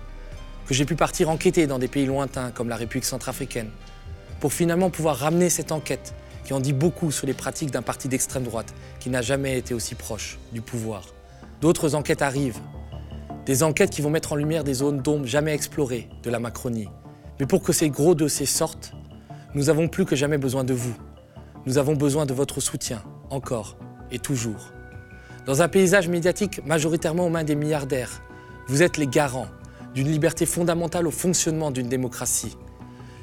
[0.68, 3.70] que j'ai pu partir enquêter dans des pays lointains comme la République centrafricaine,
[4.40, 8.08] pour finalement pouvoir ramener cette enquête qui en dit beaucoup sur les pratiques d'un parti
[8.08, 11.04] d'extrême droite qui n'a jamais été aussi proche du pouvoir.
[11.62, 12.62] D'autres enquêtes arrivent,
[13.46, 16.90] des enquêtes qui vont mettre en lumière des zones d'ombre jamais explorées de la Macronie,
[17.40, 18.94] mais pour que ces gros dossiers sortent,
[19.54, 20.96] nous avons plus que jamais besoin de vous.
[21.66, 23.78] Nous avons besoin de votre soutien, encore
[24.12, 24.72] et toujours.
[25.46, 28.22] Dans un paysage médiatique majoritairement aux mains des milliardaires,
[28.68, 29.48] vous êtes les garants
[29.94, 32.58] d'une liberté fondamentale au fonctionnement d'une démocratie,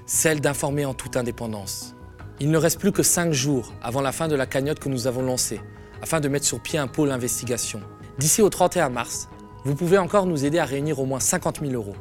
[0.06, 1.94] celle d'informer en toute indépendance.
[2.40, 5.06] Il ne reste plus que cinq jours avant la fin de la cagnotte que nous
[5.06, 5.60] avons lancée,
[6.02, 7.80] afin de mettre sur pied un pôle investigation.
[8.18, 9.28] D'ici au 31 mars,
[9.64, 11.96] vous pouvez encore nous aider à réunir au moins 50 000 euros,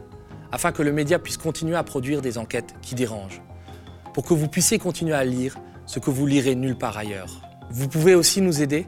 [0.53, 3.41] afin que le média puisse continuer à produire des enquêtes qui dérangent,
[4.13, 7.41] pour que vous puissiez continuer à lire ce que vous lirez nulle part ailleurs.
[7.71, 8.85] Vous pouvez aussi nous aider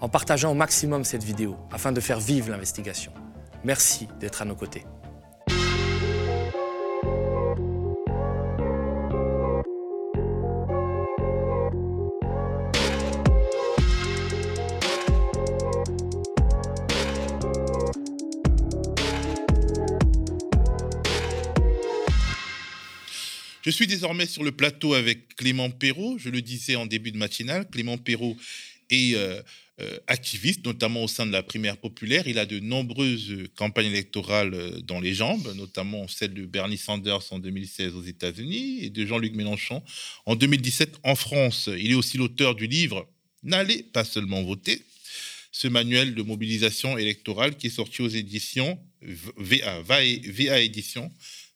[0.00, 3.12] en partageant au maximum cette vidéo, afin de faire vivre l'investigation.
[3.62, 4.84] Merci d'être à nos côtés.
[23.66, 26.18] Je suis désormais sur le plateau avec Clément Perrault.
[26.18, 28.36] Je le disais en début de matinale, Clément Perrault
[28.90, 29.42] est euh,
[29.80, 32.28] euh, activiste, notamment au sein de la primaire populaire.
[32.28, 37.32] Il a de nombreuses campagnes électorales euh, dans les jambes, notamment celle de Bernie Sanders
[37.32, 39.82] en 2016 aux États-Unis et de Jean-Luc Mélenchon
[40.26, 41.68] en 2017 en France.
[41.76, 43.08] Il est aussi l'auteur du livre
[43.42, 44.80] N'allez pas seulement voter,
[45.50, 51.10] ce manuel de mobilisation électorale qui est sorti aux éditions VA, VA, VA Édition.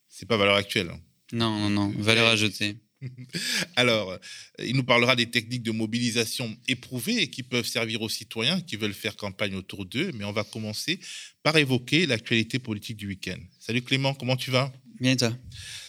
[0.09, 0.91] C'est pas valeur actuelle.
[1.33, 2.77] Non, non, non, valeur ajoutée.
[3.77, 4.19] Alors, euh,
[4.65, 8.77] il nous parlera des techniques de mobilisation éprouvées et qui peuvent servir aux citoyens qui
[8.77, 10.11] veulent faire campagne autour d'eux.
[10.15, 11.01] Mais on va commencer
[11.43, 13.39] par évoquer l'actualité politique du week-end.
[13.59, 14.73] Salut Clément, comment tu vas?
[15.01, 15.33] Bien toi?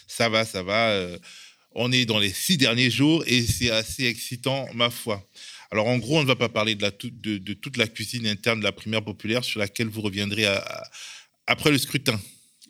[0.06, 0.90] Ça va, ça va.
[0.90, 1.18] Euh,
[1.74, 5.26] on est dans les six derniers jours et c'est assez excitant, ma foi.
[5.70, 8.58] Alors en gros, on ne va pas parler de, la, de, toute la cuisine interne
[8.58, 10.44] de la primaire populaire sur laquelle vous reviendrez
[11.46, 12.20] après le scrutin.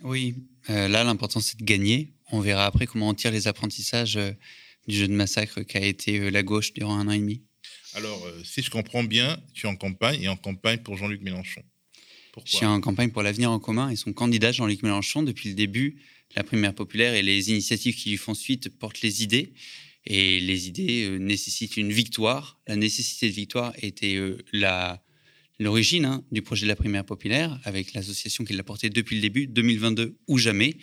[0.02, 0.36] Oui,
[0.70, 4.32] euh, là l'important c'est de gagner on verra après comment on tire les apprentissages euh,
[4.88, 7.42] du jeu de massacre qu'a été euh, la gauche durant un an et demi.
[7.94, 11.20] Alors, euh, si je comprends bien, tu es en campagne et en campagne pour Jean-Luc
[11.22, 11.62] Mélenchon.
[12.32, 12.50] Pourquoi?
[12.50, 15.54] Je suis en campagne pour l'avenir en commun et son candidat Jean-Luc Mélenchon depuis le
[15.54, 16.00] début.
[16.34, 19.52] La primaire populaire et les initiatives qui lui font suite portent les idées.
[20.06, 22.58] Et les idées nécessitent une victoire.
[22.66, 24.18] La nécessité de victoire était
[25.60, 29.22] l'origine hein, du projet de la primaire populaire, avec l'association qui l'a porté depuis le
[29.22, 30.76] début, 2022 ou jamais.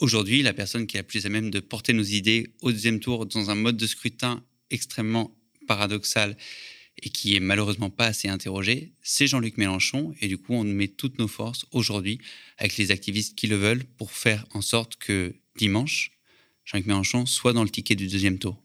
[0.00, 2.98] Aujourd'hui, la personne qui est la plus à même de porter nos idées au deuxième
[2.98, 5.36] tour dans un mode de scrutin extrêmement
[5.68, 6.36] paradoxal
[7.02, 10.14] et qui est malheureusement pas assez interrogé, c'est Jean-Luc Mélenchon.
[10.20, 12.18] Et du coup, on met toutes nos forces aujourd'hui
[12.58, 16.10] avec les activistes qui le veulent pour faire en sorte que dimanche,
[16.64, 18.63] Jean-Luc Mélenchon soit dans le ticket du deuxième tour.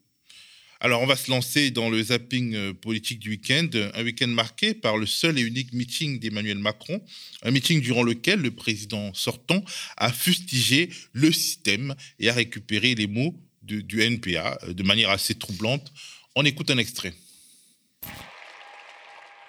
[0.82, 4.72] Alors, on va se lancer dans le zapping euh, politique du week-end, un week-end marqué
[4.72, 7.02] par le seul et unique meeting d'Emmanuel Macron,
[7.42, 9.62] un meeting durant lequel le président sortant
[9.98, 15.34] a fustigé le système et a récupéré les mots du NPA euh, de manière assez
[15.34, 15.92] troublante.
[16.34, 17.12] On écoute un extrait.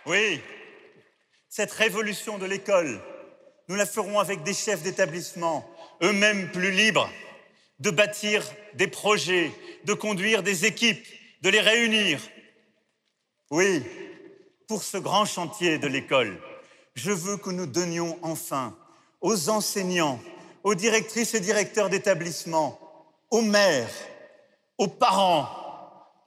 [0.05, 0.41] Oui,
[1.47, 3.01] cette révolution de l'école,
[3.69, 5.65] nous la ferons avec des chefs d'établissement,
[6.03, 7.09] eux-mêmes plus libres,
[7.79, 9.49] de bâtir des projets,
[9.85, 11.07] de conduire des équipes
[11.41, 12.19] de les réunir.
[13.49, 13.83] Oui,
[14.67, 16.39] pour ce grand chantier de l'école,
[16.95, 18.75] je veux que nous donnions enfin
[19.21, 20.19] aux enseignants,
[20.63, 22.79] aux directrices et directeurs d'établissement,
[23.29, 23.89] aux maires,
[24.77, 25.49] aux parents,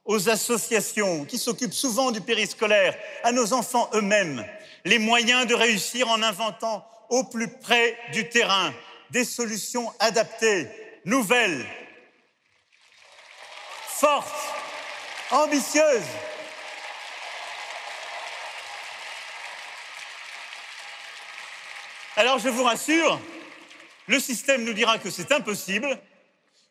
[0.05, 4.45] aux associations qui s'occupent souvent du périscolaire, à nos enfants eux-mêmes,
[4.83, 8.73] les moyens de réussir en inventant au plus près du terrain
[9.11, 10.67] des solutions adaptées,
[11.05, 11.65] nouvelles,
[13.87, 14.54] fortes
[15.31, 16.03] ambitieuse.
[22.17, 23.19] Alors je vous rassure,
[24.07, 25.99] le système nous dira que c'est impossible,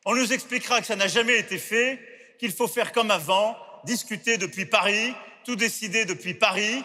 [0.07, 1.99] on nous expliquera que ça n'a jamais été fait,
[2.39, 5.15] qu'il faut faire comme avant, discuter depuis Paris,
[5.45, 6.83] tout décider depuis Paris.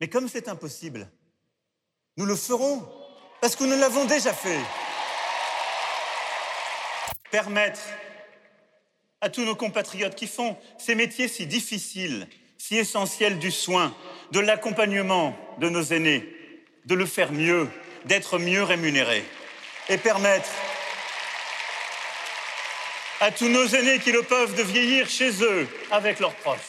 [0.00, 1.10] Mais comme c'est impossible,
[2.16, 2.86] nous le ferons,
[3.40, 4.60] parce que nous l'avons déjà fait.
[7.30, 7.80] Permettre
[9.20, 13.94] à tous nos compatriotes qui font ces métiers si difficiles, si essentiels du soin,
[14.32, 16.28] de l'accompagnement de nos aînés,
[16.84, 17.68] de le faire mieux,
[18.04, 19.24] d'être mieux rémunérés
[19.88, 20.50] et permettre
[23.20, 26.60] à tous nos aînés qui le peuvent de vieillir chez eux avec leurs proches.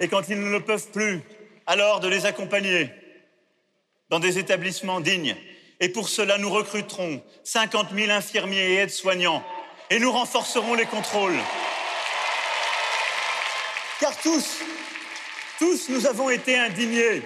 [0.00, 1.20] Et quand ils ne le peuvent plus,
[1.66, 2.90] alors de les accompagner
[4.10, 5.36] dans des établissements dignes.
[5.80, 9.44] Et pour cela, nous recruterons 50 000 infirmiers et aides-soignants
[9.90, 11.38] et nous renforcerons les contrôles.
[14.00, 14.58] Car tous,
[15.58, 17.22] tous nous avons été indignés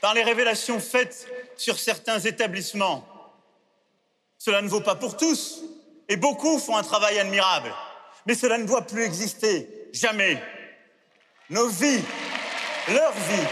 [0.00, 3.06] par les révélations faites sur certains établissements.
[4.38, 5.62] Cela ne vaut pas pour tous,
[6.08, 7.72] et beaucoup font un travail admirable,
[8.26, 10.42] mais cela ne doit plus exister, jamais.
[11.50, 12.02] Nos vies,
[12.88, 13.48] leurs vies,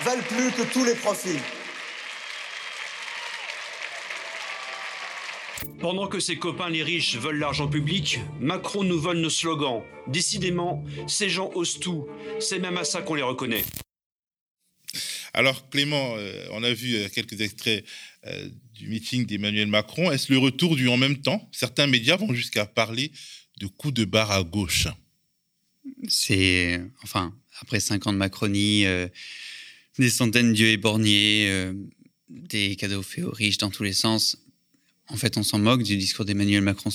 [0.00, 1.40] valent plus que tous les profits.
[5.80, 9.82] Pendant que ses copains les riches veulent l'argent public, Macron nous vole nos slogans.
[10.06, 12.06] Décidément, ces gens osent tout.
[12.40, 13.64] C'est même à ça qu'on les reconnaît.
[15.34, 17.84] Alors Clément, euh, on a vu euh, quelques extraits
[18.26, 20.12] euh, du meeting d'Emmanuel Macron.
[20.12, 21.48] Est-ce le retour du en même temps?
[21.52, 23.10] Certains médias vont jusqu'à parler
[23.58, 24.88] de coups de barre à gauche.
[26.06, 28.84] C'est, enfin, après cinq ans de Macronie,
[29.98, 31.72] des centaines d'yeux éborgnés,
[32.28, 34.38] des cadeaux faits aux riches dans tous les sens,
[35.08, 36.90] en fait, on s'en moque du discours d'Emmanuel Macron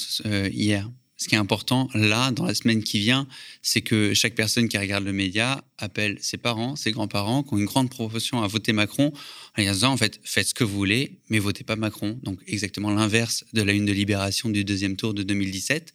[0.52, 3.28] hier ce qui est important là, dans la semaine qui vient,
[3.62, 7.58] c'est que chaque personne qui regarde le média appelle ses parents, ses grands-parents, qui ont
[7.58, 9.12] une grande proportion à voter Macron,
[9.58, 12.20] en disant en fait, faites ce que vous voulez, mais votez pas Macron.
[12.24, 15.94] Donc exactement l'inverse de la une de Libération du deuxième tour de 2017.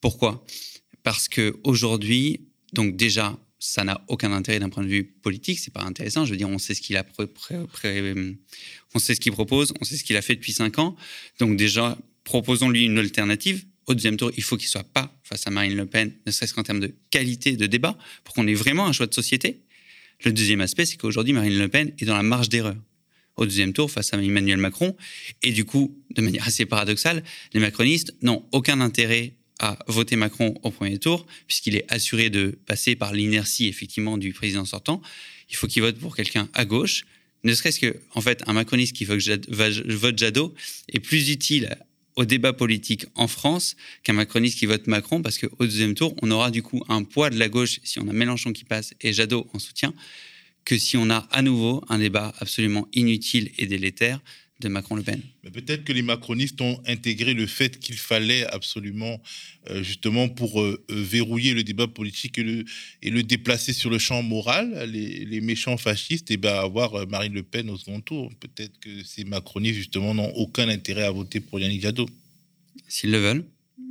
[0.00, 0.44] Pourquoi?
[1.02, 5.72] Parce que aujourd'hui, donc déjà, ça n'a aucun intérêt d'un point de vue politique, c'est
[5.72, 6.24] pas intéressant.
[6.24, 7.04] Je veux dire, on sait ce qu'il a,
[8.94, 10.96] on sait ce qu'il propose, on sait ce qu'il a fait depuis cinq ans.
[11.38, 15.50] Donc déjà, proposons-lui une alternative au deuxième tour, il faut qu'il soit pas face à
[15.50, 18.86] Marine Le Pen, ne serait-ce qu'en termes de qualité de débat, pour qu'on ait vraiment
[18.86, 19.60] un choix de société.
[20.24, 22.76] Le deuxième aspect, c'est qu'aujourd'hui, Marine Le Pen est dans la marge d'erreur
[23.36, 24.96] au deuxième tour face à Emmanuel Macron.
[25.42, 27.24] Et du coup, de manière assez paradoxale,
[27.54, 32.58] les macronistes n'ont aucun intérêt à voter Macron au premier tour, puisqu'il est assuré de
[32.66, 35.00] passer par l'inertie, effectivement, du président sortant.
[35.50, 37.04] Il faut qu'il vote pour quelqu'un à gauche,
[37.44, 40.54] ne serait-ce que, en fait, un macroniste qui vote Jadot
[40.88, 41.76] est plus utile
[42.16, 46.30] au débat politique en France qu'un macroniste qui vote Macron, parce qu'au deuxième tour, on
[46.30, 49.12] aura du coup un poids de la gauche si on a Mélenchon qui passe et
[49.12, 49.94] Jadot en soutien,
[50.64, 54.20] que si on a à nouveau un débat absolument inutile et délétère
[54.62, 55.20] de Macron-Le Pen.
[55.52, 59.20] Peut-être que les macronistes ont intégré le fait qu'il fallait absolument,
[59.70, 62.64] euh, justement, pour euh, euh, verrouiller le débat politique et le,
[63.02, 67.34] et le déplacer sur le champ moral, les, méchants fascistes, et eh ben, avoir Marine
[67.34, 68.30] Le Pen au second tour.
[68.40, 72.08] Peut-être que ces macronistes, justement, n'ont aucun intérêt à voter pour Yannick Jadot.
[72.88, 73.44] S'ils le veulent,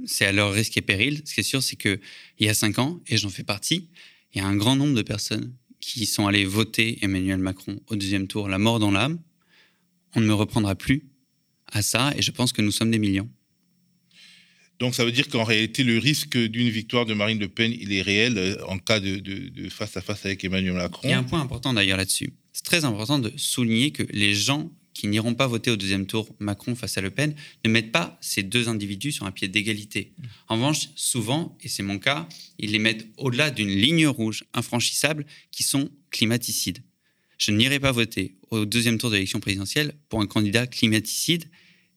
[0.05, 1.21] c'est à leur risque et péril.
[1.25, 1.99] Ce qui est sûr, c'est qu'il
[2.39, 3.87] y a cinq ans, et j'en fais partie,
[4.33, 7.95] il y a un grand nombre de personnes qui sont allées voter Emmanuel Macron au
[7.95, 9.19] deuxième tour, la mort dans l'âme,
[10.15, 11.03] on ne me reprendra plus
[11.71, 13.29] à ça, et je pense que nous sommes des millions.
[14.81, 17.93] Donc ça veut dire qu'en réalité, le risque d'une victoire de Marine Le Pen, il
[17.93, 21.01] est réel euh, en cas de, face à face avec Emmanuel Macron.
[21.03, 22.33] Il y a un point important d'ailleurs là-dessus.
[22.51, 26.27] C'est très important de souligner que les gens qui n'iront pas voter au deuxième tour
[26.39, 30.13] Macron face à Le Pen ne mettent pas ces deux individus sur un pied d'égalité.
[30.47, 35.27] En revanche, souvent, et c'est mon cas, ils les mettent au-delà d'une ligne rouge infranchissable
[35.51, 36.79] qui sont climaticides.
[37.41, 41.45] Je n'irai pas voter au deuxième tour de l'élection présidentielle pour un candidat climaticide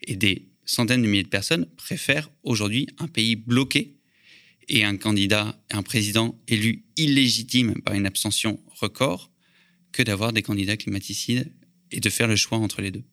[0.01, 3.99] et des centaines de milliers de personnes préfèrent aujourd'hui un pays bloqué
[4.69, 9.31] et un candidat, un président élu illégitime par une abstention record
[9.93, 11.53] que d'avoir des candidats climaticides
[11.91, 13.05] et de faire le choix entre les deux.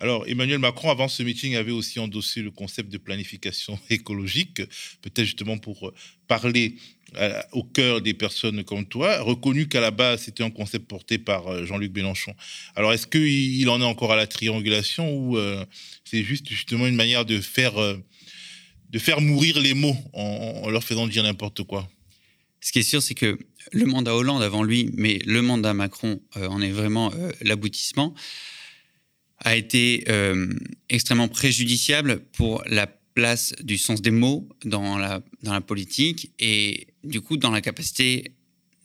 [0.00, 4.62] Alors, Emmanuel Macron, avant ce meeting, avait aussi endossé le concept de planification écologique,
[5.02, 5.92] peut-être justement pour
[6.28, 6.76] parler
[7.16, 11.16] euh, au cœur des personnes comme toi, reconnu qu'à la base, c'était un concept porté
[11.16, 12.34] par euh, Jean-Luc Mélenchon.
[12.76, 15.64] Alors, est-ce qu'il en est encore à la triangulation ou euh,
[16.04, 17.74] c'est juste justement une manière de faire,
[18.90, 21.88] de faire mourir les mots en, leur faisant dire n'importe quoi?
[22.60, 23.38] Ce qui est sûr, c'est que
[23.72, 28.14] le mandat Hollande avant lui, mais le mandat Macron en est vraiment l'aboutissement
[29.40, 30.52] a été euh,
[30.88, 36.88] extrêmement préjudiciable pour la place du sens des mots dans la, dans la politique et
[37.04, 38.32] du coup dans la capacité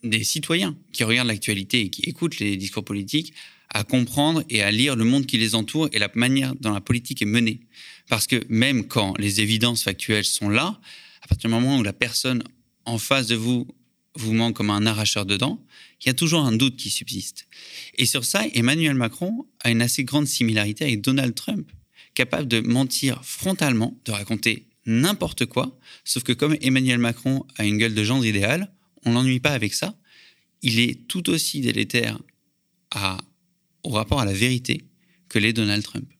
[0.03, 3.33] des citoyens qui regardent l'actualité et qui écoutent les discours politiques
[3.69, 6.81] à comprendre et à lire le monde qui les entoure et la manière dont la
[6.81, 7.61] politique est menée.
[8.07, 10.79] Parce que même quand les évidences factuelles sont là,
[11.21, 12.43] à partir du moment où la personne
[12.85, 13.67] en face de vous
[14.15, 15.59] vous ment comme un arracheur de dents,
[16.03, 17.47] il y a toujours un doute qui subsiste.
[17.95, 21.71] Et sur ça, Emmanuel Macron a une assez grande similarité avec Donald Trump,
[22.13, 27.77] capable de mentir frontalement, de raconter n'importe quoi, sauf que comme Emmanuel Macron a une
[27.77, 28.73] gueule de gendre idéal,
[29.05, 29.97] on l'ennuie pas avec ça.
[30.61, 32.19] Il est tout aussi délétère
[33.83, 34.85] au rapport à la vérité
[35.29, 36.12] que l'est Donald Trump.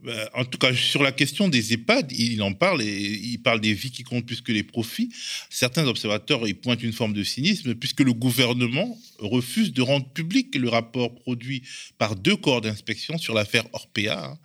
[0.00, 3.60] Bah, en tout cas, sur la question des EHPAD, il en parle et il parle
[3.60, 5.10] des vies qui comptent plus que les profits.
[5.50, 10.54] Certains observateurs y pointent une forme de cynisme puisque le gouvernement refuse de rendre public
[10.54, 11.62] le rapport produit
[11.98, 14.38] par deux corps d'inspection sur l'affaire Orpea.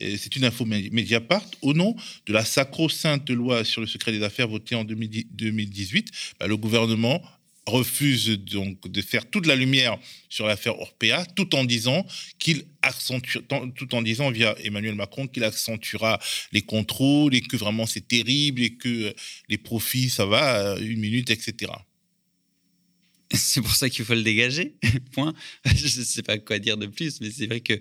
[0.00, 1.44] C'est une info Mediapart.
[1.62, 1.96] Au nom
[2.26, 7.20] de la sacro-sainte loi sur le secret des affaires votée en 2018, bah, le gouvernement
[7.66, 12.06] refuse donc de faire toute la lumière sur l'affaire Orpea, tout en disant
[12.38, 13.38] qu'il accentue,
[13.76, 16.18] tout en disant via Emmanuel Macron qu'il accentuera
[16.52, 19.14] les contrôles et que vraiment c'est terrible et que
[19.48, 21.72] les profits ça va une minute, etc.
[23.32, 24.74] C'est pour ça qu'il faut le dégager.
[25.12, 25.34] Point.
[25.64, 27.78] Je ne sais pas quoi dire de plus, mais c'est vrai que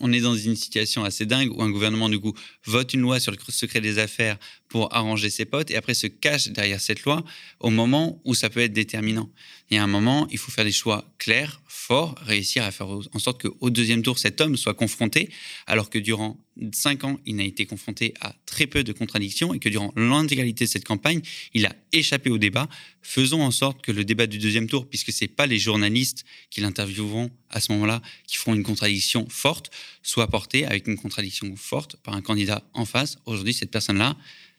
[0.00, 3.20] on est dans une situation assez dingue où un gouvernement, du coup, vote une loi
[3.20, 7.02] sur le secret des affaires pour arranger ses potes et après se cache derrière cette
[7.02, 7.24] loi
[7.60, 9.30] au moment où ça peut être déterminant.
[9.70, 11.60] Il y a un moment, il faut faire des choix clairs,
[11.94, 15.30] réussir à faire en sorte qu'au deuxième tour, cet homme soit confronté,
[15.66, 16.38] alors que durant
[16.72, 20.64] cinq ans, il n'a été confronté à très peu de contradictions et que durant l'intégralité
[20.64, 21.20] de cette campagne,
[21.54, 22.68] il a échappé au débat.
[23.02, 26.24] Faisons en sorte que le débat du deuxième tour, puisque ce n'est pas les journalistes
[26.50, 29.70] qui l'intervieweront à ce moment-là, qui feront une contradiction forte,
[30.02, 33.18] soit porté avec une contradiction forte par un candidat en face.
[33.26, 34.16] Aujourd'hui, cette personne-là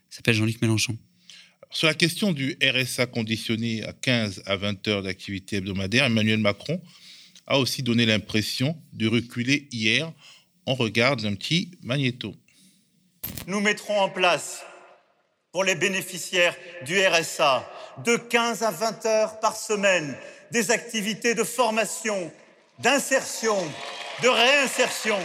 [0.10, 0.98] s'appelle Jean-Luc Mélenchon.
[1.72, 6.82] Sur la question du RSA conditionné à 15 à 20 heures d'activité hebdomadaire, Emmanuel Macron
[7.50, 10.12] a aussi donné l'impression de reculer hier.
[10.66, 12.36] On regarde un petit magnéto.
[13.48, 14.64] Nous mettrons en place
[15.52, 17.68] pour les bénéficiaires du RSA
[18.06, 20.16] de 15 à 20 heures par semaine
[20.52, 22.32] des activités de formation,
[22.78, 23.58] d'insertion,
[24.22, 25.18] de réinsertion.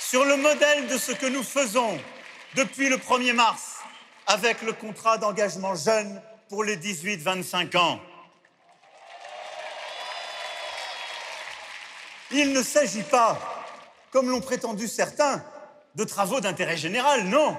[0.00, 1.98] Sur le modèle de ce que nous faisons
[2.56, 3.76] depuis le 1er mars
[4.26, 8.00] avec le contrat d'engagement jeune pour les 18-25 ans.
[12.32, 13.38] Il ne s'agit pas,
[14.10, 15.44] comme l'ont prétendu certains,
[15.94, 17.56] de travaux d'intérêt général, non.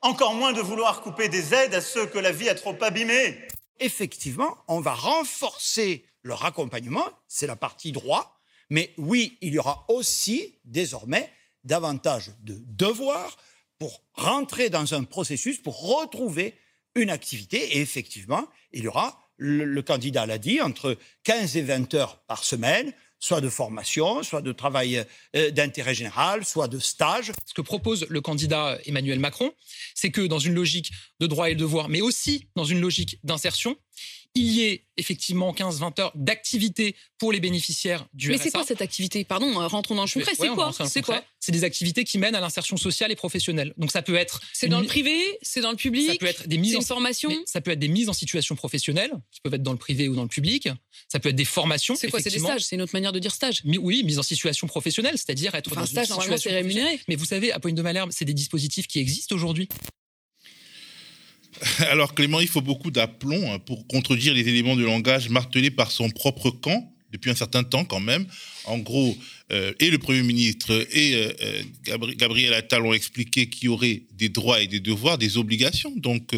[0.00, 3.46] Encore moins de vouloir couper des aides à ceux que la vie a trop abîmés.
[3.78, 9.84] Effectivement, on va renforcer leur accompagnement, c'est la partie droit, mais oui, il y aura
[9.88, 11.30] aussi désormais
[11.64, 13.36] davantage de devoirs,
[13.82, 16.54] pour rentrer dans un processus, pour retrouver
[16.94, 17.76] une activité.
[17.76, 22.44] Et effectivement, il y aura, le, candidat l'a dit, entre 15 et 20 heures par
[22.44, 25.04] semaine, soit de formation, soit de travail
[25.36, 27.32] euh, d'intérêt général, soit de stage.
[27.46, 29.52] Ce que propose le candidat Emmanuel Macron,
[29.94, 33.20] c'est que dans une logique de droit et de devoir, mais aussi dans une logique
[33.22, 33.76] d'insertion,
[34.34, 38.42] il y ait effectivement 15-20 heures d'activité pour les bénéficiaires du Mais RSA.
[38.42, 39.24] c'est quoi cette activité?
[39.24, 40.32] Pardon, euh, rentrons dans le concret.
[40.34, 43.74] C'est quoi C'est quoi C'est des activités qui mènent à l'insertion sociale et professionnelle.
[43.76, 44.40] Donc ça peut être.
[44.52, 46.06] C'est dans le privé, c'est dans le public.
[46.06, 47.30] Ça peut être des mises en formation?
[47.46, 50.14] Ça peut être des mises en situation professionnelle, qui peuvent être dans le privé ou
[50.14, 50.68] dans le public.
[51.08, 51.94] Ça peut être des formations.
[51.94, 52.62] C'est quoi C'est des stages?
[52.62, 53.60] C'est une autre manière de dire stage?
[53.64, 57.00] Mais oui, mise en situation professionnelle, c'est-à-dire être enfin, dans stage, une situation c'est rémunéré.
[57.08, 59.68] Mais vous savez, à Point de Malherbe, c'est des dispositifs qui existent aujourd'hui.
[61.90, 65.90] Alors Clément, il faut beaucoup d'aplomb hein, pour contredire les éléments de langage martelés par
[65.90, 68.26] son propre camp depuis un certain temps quand même.
[68.64, 69.16] En gros,
[69.52, 71.62] euh, et le Premier ministre et euh, euh,
[72.16, 76.34] Gabriel Attal ont expliqué qu'il y aurait des droits et des devoirs, des obligations donc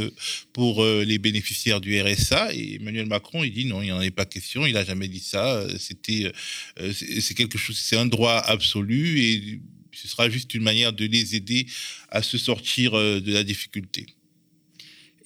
[0.52, 2.54] pour les bénéficiaires du RSA.
[2.54, 5.08] Et Emmanuel Macron, il dit non, il n'y en avait pas question, il n'a jamais
[5.08, 5.64] dit ça.
[5.78, 6.32] C'était,
[6.92, 9.60] c'est quelque chose, c'est un droit absolu et
[9.92, 11.66] ce sera juste une manière de les aider
[12.10, 14.06] à se sortir de la difficulté.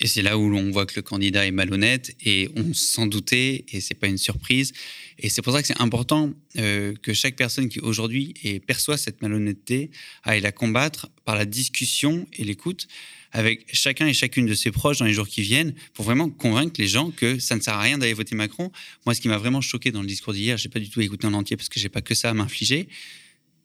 [0.00, 3.64] Et c'est là où l'on voit que le candidat est malhonnête et on s'en doutait
[3.68, 4.72] et c'est pas une surprise.
[5.18, 8.34] Et c'est pour ça que c'est important euh, que chaque personne qui aujourd'hui
[8.66, 9.90] perçoit cette malhonnêteté
[10.22, 12.87] aille la combattre par la discussion et l'écoute
[13.32, 16.80] avec chacun et chacune de ses proches dans les jours qui viennent pour vraiment convaincre
[16.80, 18.70] les gens que ça ne sert à rien d'aller voter Macron.
[19.04, 21.26] Moi, ce qui m'a vraiment choqué dans le discours d'hier, j'ai pas du tout écouté
[21.26, 22.88] en entier parce que j'ai pas que ça à m'infliger,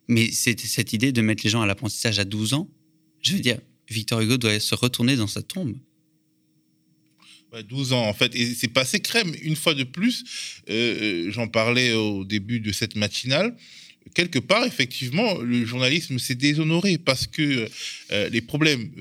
[0.07, 2.69] mais c'est cette idée de mettre les gens à l'apprentissage à 12 ans.
[3.21, 5.77] Je veux dire, Victor Hugo doit se retourner dans sa tombe.
[7.61, 8.35] 12 ans en fait.
[8.35, 9.33] Et c'est passé crème.
[9.41, 10.23] Une fois de plus,
[10.69, 13.55] euh, euh, j'en parlais au début de cette matinale.
[14.15, 17.69] Quelque part, effectivement, le journalisme s'est déshonoré parce que
[18.11, 18.91] euh, les problèmes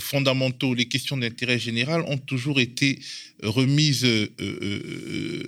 [0.00, 2.98] fondamentaux, les questions d'intérêt général ont toujours été
[3.42, 4.06] remises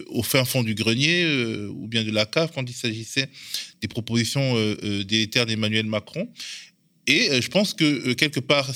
[0.09, 1.25] au fin fond du grenier
[1.71, 3.31] ou bien de la cave quand il s'agissait
[3.81, 4.55] des propositions
[5.05, 6.29] délétères d'Emmanuel Macron.
[7.07, 8.71] Et je pense que quelque part,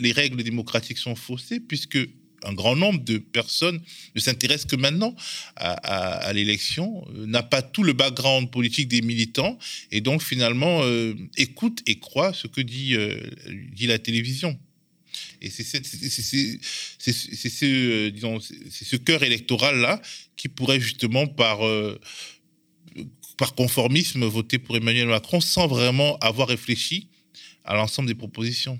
[0.00, 1.98] les règles démocratiques sont faussées puisque
[2.44, 3.80] un grand nombre de personnes
[4.14, 5.14] ne s'intéressent que maintenant
[5.56, 9.58] à, l'élection, euh, n'a pas tout le background politique des militants
[9.90, 13.18] et donc finalement euh, écoute et croit ce que dit, euh,
[13.80, 14.58] la télévision.
[15.40, 16.58] Et c'est ce,
[18.70, 20.00] ce cœur électoral-là
[20.36, 21.58] qui pourrait justement par,
[23.36, 27.08] par conformisme voter pour Emmanuel Macron sans vraiment avoir réfléchi
[27.64, 28.78] à l'ensemble des propositions.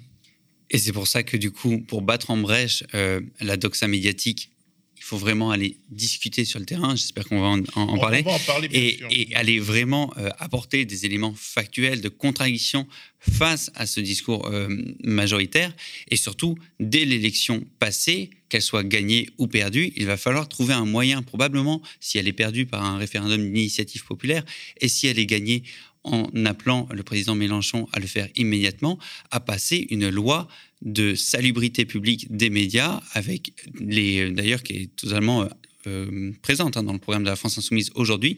[0.73, 4.51] Et c'est pour ça que du coup, pour battre en brèche euh, la doxa médiatique,
[4.97, 6.95] il faut vraiment aller discuter sur le terrain.
[6.95, 8.23] J'espère qu'on va en, parler.
[8.23, 12.87] Va en parler et, et, aller vraiment euh, apporter des éléments factuels de contradiction
[13.19, 14.69] face à ce discours euh,
[15.03, 15.75] majoritaire.
[16.09, 20.85] Et surtout, dès l'élection passée, qu'elle soit gagnée ou perdue, il va falloir trouver un
[20.85, 24.45] moyen, probablement, si elle est perdue par un référendum d'initiative populaire,
[24.81, 25.63] et si elle est gagnée
[26.05, 28.99] en appelant le président Mélenchon à le faire immédiatement,
[29.31, 30.49] à passer une loi
[30.83, 35.49] de salubrité publique des médias, avec les d'ailleurs qui est totalement
[35.87, 38.37] euh, présente hein, dans le programme de la France insoumise aujourd'hui,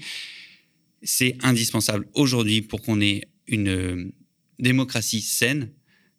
[1.03, 4.13] C'est indispensable aujourd'hui pour qu'on ait une euh,
[4.59, 5.71] démocratie saine,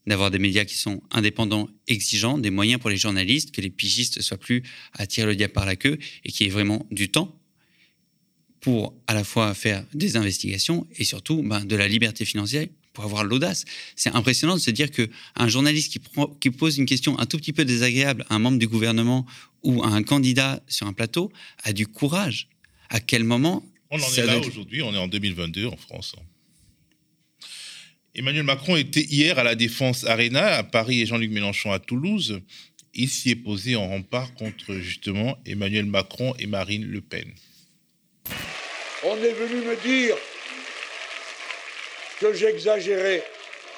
[0.05, 4.21] d'avoir des médias qui sont indépendants, exigeants, des moyens pour les journalistes, que les pigistes
[4.21, 4.61] soient plus
[4.93, 7.39] à tirer le diable par la queue et qu'il y ait vraiment du temps
[8.65, 13.03] pour à la fois faire des investigations et surtout ben, de la liberté financière pour
[13.03, 13.63] avoir l'audace.
[13.95, 16.01] C'est impressionnant de se dire qu'un journaliste qui,
[16.41, 19.27] qui pose une question un tout petit peu désagréable à un membre du gouvernement
[19.61, 22.47] ou à un candidat sur un plateau a du courage.
[22.89, 26.15] À quel moment On en est là aujourd'hui, on est en 2022 en France.
[28.15, 32.41] Emmanuel Macron était hier à la Défense Arena à Paris et Jean-Luc Mélenchon à Toulouse.
[32.95, 37.31] Il s'y est posé en rempart contre justement Emmanuel Macron et Marine Le Pen.
[39.05, 40.17] On est venu me dire
[42.19, 43.23] que j'exagérais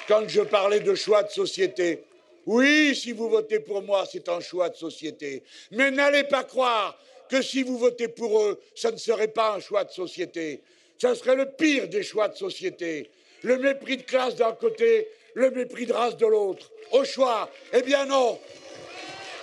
[0.06, 2.02] quand je parlais de choix de société.
[2.46, 5.42] Oui, si vous votez pour moi, c'est un choix de société.
[5.70, 6.98] Mais n'allez pas croire
[7.28, 10.62] que si vous votez pour eux, ça ne serait pas un choix de société.
[10.96, 13.10] Ça serait le pire des choix de société
[13.42, 16.70] le mépris de classe d'un côté, le mépris de race de l'autre.
[16.92, 18.38] Au choix, eh bien non.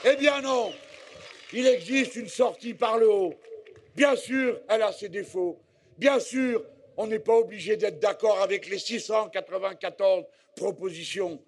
[0.03, 0.73] Eh bien non.
[1.53, 3.35] Il existe une sortie par le haut.
[3.95, 5.57] Bien sûr, elle a ses défauts.
[5.97, 6.63] Bien sûr,
[6.97, 10.25] on n'est pas obligé d'être d'accord avec les 694
[10.55, 11.41] propositions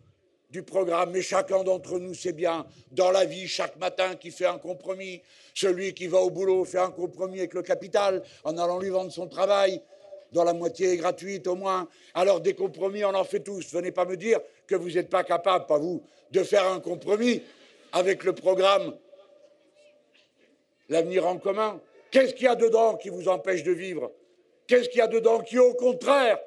[0.49, 4.45] du programme, mais chacun d'entre nous sait bien, dans la vie, chaque matin, qui fait
[4.45, 5.21] un compromis.
[5.53, 9.11] Celui qui va au boulot fait un compromis avec le capital en allant lui vendre
[9.11, 9.81] son travail
[10.31, 11.87] dans la moitié est gratuite au moins.
[12.13, 13.73] Alors des compromis, on en fait tous.
[13.73, 17.41] Venez pas me dire que vous n'êtes pas capable, pas vous, de faire un compromis
[17.91, 18.93] avec le programme
[20.89, 21.81] L'avenir en commun.
[22.11, 24.09] Qu'est-ce qu'il y a dedans qui vous empêche de vivre?
[24.68, 26.39] Qu'est-ce qu'il y a dedans qui, au contraire,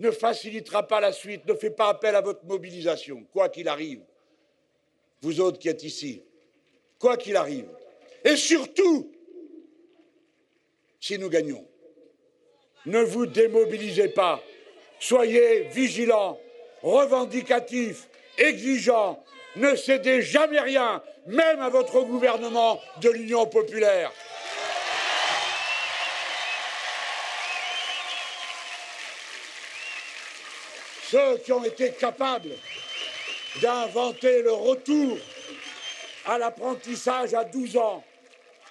[0.00, 4.00] ne facilitera pas la suite, ne fait pas appel à votre mobilisation, quoi qu'il arrive?
[5.22, 6.22] Vous autres qui êtes ici,
[6.98, 7.68] quoi qu'il arrive.
[8.24, 9.12] Et surtout,
[11.00, 11.66] si nous gagnons
[12.86, 14.42] ne vous démobilisez pas.
[15.00, 16.38] Soyez vigilants,
[16.82, 19.22] revendicatifs, exigeants.
[19.56, 24.12] Ne cédez jamais rien, même à votre gouvernement de l'Union populaire.
[31.14, 32.50] Ceux qui ont été capables
[33.62, 35.16] d'inventer le retour
[36.26, 38.02] à l'apprentissage à 12 ans,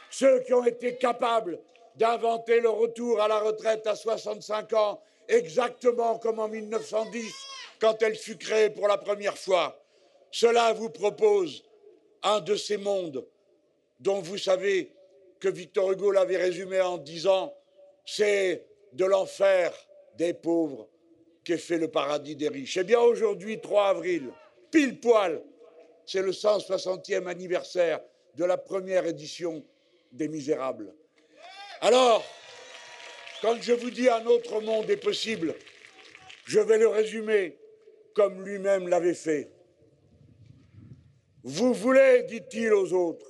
[0.10, 1.58] ceux qui ont été capables
[1.96, 7.34] d'inventer le retour à la retraite à 65 ans, exactement comme en 1910,
[7.80, 9.82] quand elle fut créée pour la première fois.
[10.30, 11.64] Cela vous propose
[12.24, 13.26] un de ces mondes
[14.02, 14.92] dont vous savez
[15.40, 17.54] que Victor Hugo l'avait résumé en disant
[18.06, 19.72] c'est de l'enfer
[20.18, 20.90] des pauvres
[21.44, 22.78] qu'est fait le paradis des riches.
[22.78, 24.30] Eh bien aujourd'hui, 3 avril,
[24.72, 25.42] pile poil,
[26.06, 28.02] c'est le 160e anniversaire
[28.36, 29.66] de la première édition
[30.12, 30.94] des Misérables.
[31.82, 32.24] Alors,
[33.42, 35.56] quand je vous dis un autre monde est possible,
[36.46, 37.58] je vais le résumer
[38.14, 39.52] comme lui-même l'avait fait.
[41.44, 43.28] Vous voulez, dit-il aux autres,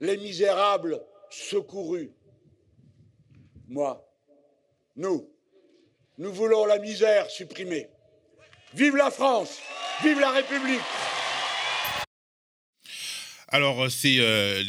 [0.00, 2.12] les misérables secourus.
[3.66, 4.06] Moi,
[4.96, 5.30] nous,
[6.18, 7.86] nous voulons la misère supprimée.
[8.74, 9.58] Vive la France,
[10.02, 10.80] vive la République.
[13.48, 14.62] Alors, c'est, euh,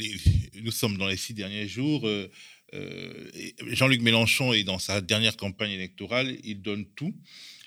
[0.62, 2.08] nous sommes dans les six derniers jours.
[2.08, 2.32] Euh,
[2.74, 3.32] euh,
[3.68, 7.14] Jean-Luc Mélenchon est dans sa dernière campagne électorale, il donne tout.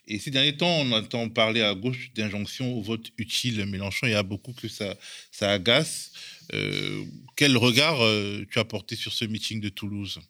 [0.06, 3.64] Et ces derniers temps, on entend parler à gauche d'injonction au vote utile.
[3.66, 4.96] Mélenchon, il y a beaucoup que ça,
[5.40, 6.12] agace.
[6.54, 7.04] Euh,
[7.36, 10.20] quel regard euh, tu as porté sur ce meeting de Toulouse?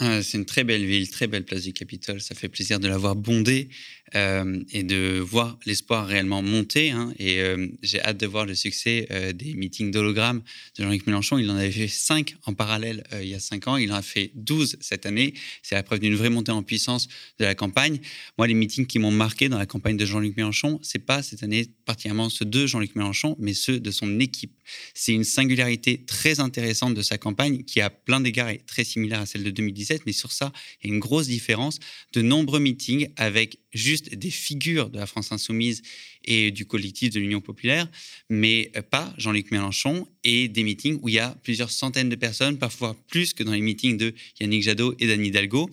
[0.00, 2.20] C'est une très belle ville, très belle place du Capitole.
[2.20, 3.68] Ça fait plaisir de l'avoir bondée
[4.16, 6.92] euh, et de voir l'espoir réellement monter.
[6.92, 7.12] Hein.
[7.18, 10.42] Et euh, j'ai hâte de voir le succès euh, des meetings d'hologrammes
[10.78, 11.38] de Jean-Luc Mélenchon.
[11.38, 13.76] Il en avait fait 5 en parallèle il y a 5 ans.
[13.76, 15.34] Il en a fait 12 cette année.
[15.62, 17.98] C'est la preuve d'une vraie montée en puissance de la campagne.
[18.38, 21.42] Moi, les meetings qui m'ont marqué dans la campagne de Jean-Luc Mélenchon, c'est pas cette
[21.42, 24.54] année particulièrement ceux de Jean-Luc Mélenchon, mais ceux de son équipe.
[24.94, 29.20] C'est une singularité très intéressante de sa campagne qui, a plein d'égards, est très similaire
[29.20, 29.50] à celle de
[29.84, 31.78] 2010 mais sur ça, il y a une grosse différence.
[32.12, 35.82] De nombreux meetings avec juste des figures de la France insoumise
[36.24, 37.88] et du collectif de l'Union populaire,
[38.30, 42.58] mais pas Jean-Luc Mélenchon, et des meetings où il y a plusieurs centaines de personnes,
[42.58, 45.70] parfois plus que dans les meetings de Yannick Jadot et d'Anne Hidalgo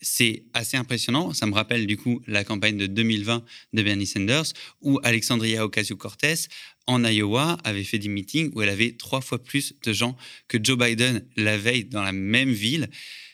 [0.00, 1.32] c'est assez impressionnant.
[1.34, 6.48] Ça me rappelle du coup la campagne de 2020 de Bernie Sanders, où Alexandria Ocasio-Cortez,
[6.86, 10.16] en Iowa, avait fait des meetings où elle avait trois fois plus de gens
[10.48, 12.88] que Joe Biden la veille dans la même ville.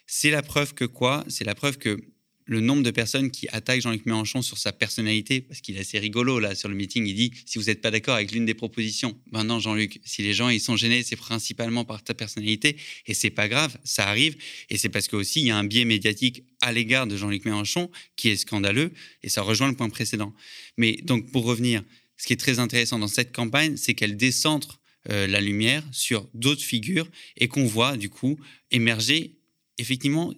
[0.07, 1.25] C'est la preuve que quoi?
[1.29, 1.99] C'est la preuve que
[2.47, 5.99] le nombre de personnes qui attaquent Jean-Luc Mélenchon sur sa personnalité, parce qu'il est assez
[5.99, 8.55] rigolo là sur le meeting, il dit si vous n'êtes pas d'accord avec l'une des
[8.55, 12.77] propositions, ben non Jean-Luc, si les gens ils sont gênés, c'est principalement par ta personnalité
[13.07, 14.37] et c'est pas grave, ça arrive.
[14.71, 17.45] Et c'est parce que aussi il y a un biais médiatique à l'égard de Jean-Luc
[17.45, 18.93] Mélenchon qui est scandaleux.
[19.25, 20.33] Et ça rejoint le point précédent.
[20.77, 21.83] Mais donc pour revenir,
[22.17, 24.81] ce qui est très intéressant dans cette campagne, c'est qu'elle décentre
[25.11, 28.39] euh, la lumière sur d'autres figures et qu'on voit du coup
[28.71, 29.36] émerger
[29.79, 30.33] effectivement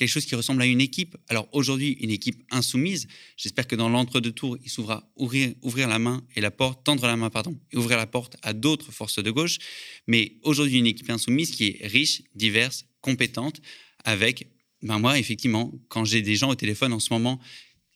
[0.00, 1.16] quelque chose qui ressemble à une équipe.
[1.28, 3.06] Alors aujourd'hui, une équipe insoumise.
[3.36, 7.06] J'espère que dans l'entre-deux tours, il s'ouvrira ouvrir, ouvrir la main et la porte, tendre
[7.06, 9.58] la main, pardon, et ouvrir la porte à d'autres forces de gauche.
[10.06, 13.60] Mais aujourd'hui, une équipe insoumise qui est riche, diverse, compétente,
[14.04, 14.46] avec,
[14.82, 17.38] ben moi, effectivement, quand j'ai des gens au téléphone en ce moment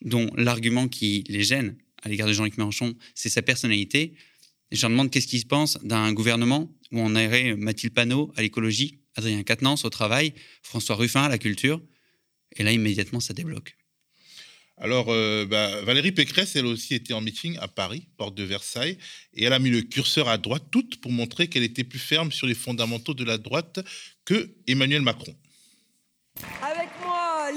[0.03, 4.13] dont l'argument qui les gêne à l'égard de Jean-Luc Mélenchon, c'est sa personnalité,
[4.71, 8.99] je leur demande qu'est-ce qu'ils pensent d'un gouvernement où on aurait Mathilde Panot à l'écologie,
[9.17, 11.81] Adrien Quatennens au travail, François Ruffin à la culture,
[12.57, 13.77] et là, immédiatement, ça débloque.
[14.77, 18.99] Alors, euh, bah, Valérie Pécresse, elle aussi était en meeting à Paris, porte de Versailles,
[19.33, 22.33] et elle a mis le curseur à droite toute pour montrer qu'elle était plus ferme
[22.33, 23.81] sur les fondamentaux de la droite
[24.25, 25.35] que Emmanuel Macron.
[26.61, 26.89] Avec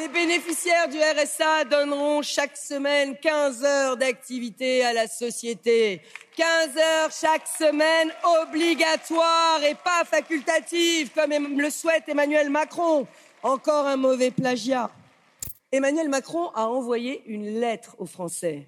[0.08, 6.02] les bénéficiaires du RSA donneront chaque semaine 15 heures d'activité à la société.
[6.36, 13.08] 15 heures chaque semaine obligatoires et pas facultatives, comme le souhaite Emmanuel Macron.
[13.44, 14.90] Encore un mauvais plagiat.
[15.72, 18.68] Emmanuel Macron a envoyé une lettre aux Français.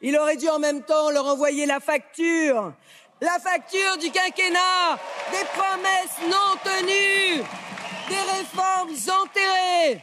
[0.00, 2.72] Il aurait dû en même temps leur envoyer la facture.
[3.20, 4.96] La facture du quinquennat,
[5.32, 7.42] des promesses non tenues,
[8.08, 10.02] des réformes enterrées.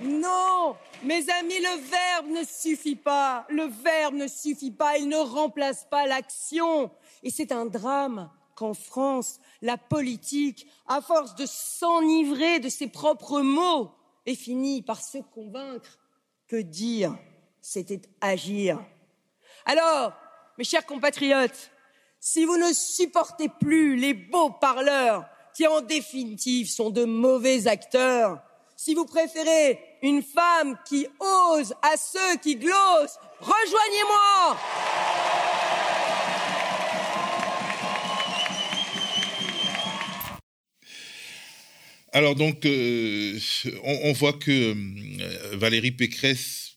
[0.00, 3.46] Non, mes amis, le verbe ne suffit pas.
[3.50, 4.96] Le verbe ne suffit pas.
[4.96, 6.90] Il ne remplace pas l'action.
[7.22, 13.40] Et c'est un drame qu'en France, la politique, à force de s'enivrer de ses propres
[13.40, 13.92] mots,
[14.26, 15.98] ait fini par se convaincre
[16.48, 17.16] que dire,
[17.60, 18.78] c'était agir.
[19.64, 20.12] Alors,
[20.58, 21.70] mes chers compatriotes,
[22.18, 28.42] si vous ne supportez plus les beaux parleurs qui, en définitive, sont de mauvais acteurs,
[28.76, 34.56] si vous préférez une femme qui ose à ceux qui glosent, rejoignez-moi.
[42.12, 43.38] Alors donc, euh,
[43.84, 46.69] on, voit que euh, Valérie Pécresse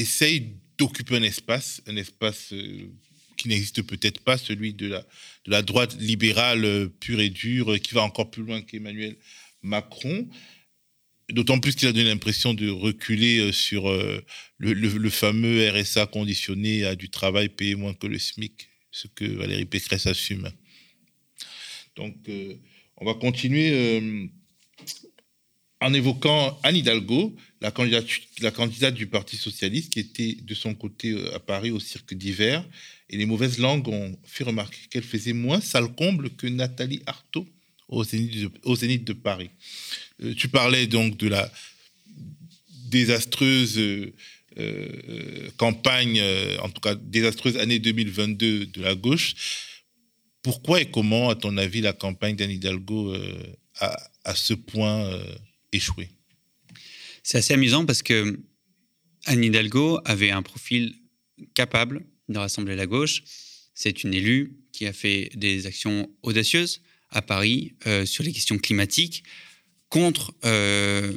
[0.00, 2.90] essaye d'occuper un espace, un espace euh,
[3.36, 5.02] qui n'existe peut-être pas, celui de
[5.46, 9.16] la, droite libérale pure et dure, qui va encore plus loin qu'Emmanuel
[9.62, 10.28] Macron.
[11.30, 14.24] D'autant plus qu'il a donné l'impression de reculer euh, sur euh,
[14.58, 19.64] le, fameux RSA conditionné à du travail payé moins que le SMIC, ce que Valérie
[19.64, 20.50] Pécresse assume.
[21.96, 22.54] Donc, euh,
[22.96, 24.20] on va continuer
[25.80, 31.38] en évoquant Anne Hidalgo, la candidate, du Parti socialiste, qui était de son côté à
[31.38, 32.64] Paris au cirque d'hiver.
[33.08, 37.46] Et les mauvaises langues ont fait remarquer qu'elle faisait moins sale comble que Nathalie Arthaud
[37.90, 39.50] au Zénith de Paris.
[40.22, 41.50] Euh, tu parlais donc de la
[42.86, 44.12] désastreuse euh,
[44.58, 46.22] euh, campagne,
[46.60, 49.34] en tout cas désastreuse année 2022 de la gauche.
[50.42, 53.14] Pourquoi et comment, à ton avis, la campagne d'Anne Hidalgo
[53.78, 55.10] a à ce point
[57.22, 58.40] C'est assez amusant parce que
[59.26, 60.94] Anne Hidalgo avait un profil
[61.54, 63.22] capable de rassembler la gauche.
[63.74, 69.24] C'est une élue qui a fait des actions audacieuses à Paris sur les questions climatiques,
[69.90, 71.12] contre euh,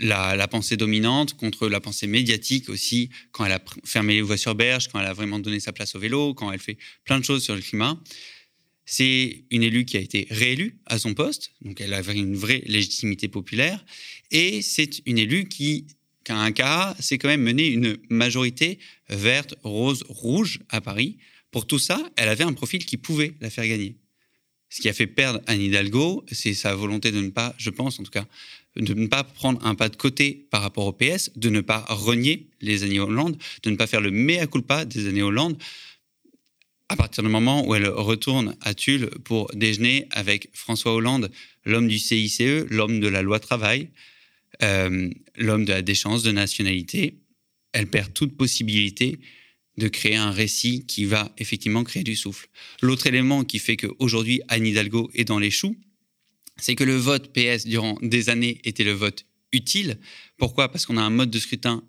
[0.00, 4.56] la, pensée dominante, contre la pensée médiatique aussi, quand elle a fermé les voies sur
[4.56, 7.24] berge, quand elle a vraiment donné sa place au vélo, quand elle fait plein de
[7.24, 8.00] choses sur le climat.
[8.86, 12.62] C'est une élue qui a été réélue à son poste, donc elle avait une vraie
[12.66, 13.84] légitimité populaire,
[14.30, 15.86] et c'est une élue qui,
[16.28, 18.78] a un cas, c'est quand même mené une majorité
[19.08, 21.18] verte, rose, rouge à Paris.
[21.50, 23.96] Pour tout ça, elle avait un profil qui pouvait la faire gagner.
[24.70, 28.00] Ce qui a fait perdre Anne Hidalgo, c'est sa volonté de ne pas, je pense
[28.00, 28.26] en tout cas,
[28.76, 31.84] de ne pas prendre un pas de côté par rapport au PS, de ne pas
[31.88, 35.56] renier les années Hollande, de ne pas faire le mea culpa des années Hollande.
[36.88, 41.30] À partir du moment où elle retourne à Tulle pour déjeuner avec François Hollande,
[41.64, 43.88] l'homme du CICE, l'homme de la loi travail,
[44.62, 47.18] euh, l'homme de la déchéance de nationalité,
[47.72, 49.18] elle perd toute possibilité
[49.78, 52.48] de créer un récit qui va effectivement créer du souffle.
[52.82, 55.76] L'autre élément qui fait qu'aujourd'hui Anne Hidalgo est dans les choux,
[56.58, 59.98] c'est que le vote PS durant des années était le vote utile.
[60.36, 60.70] Pourquoi?
[60.70, 61.82] Parce qu'on a un mode de scrutin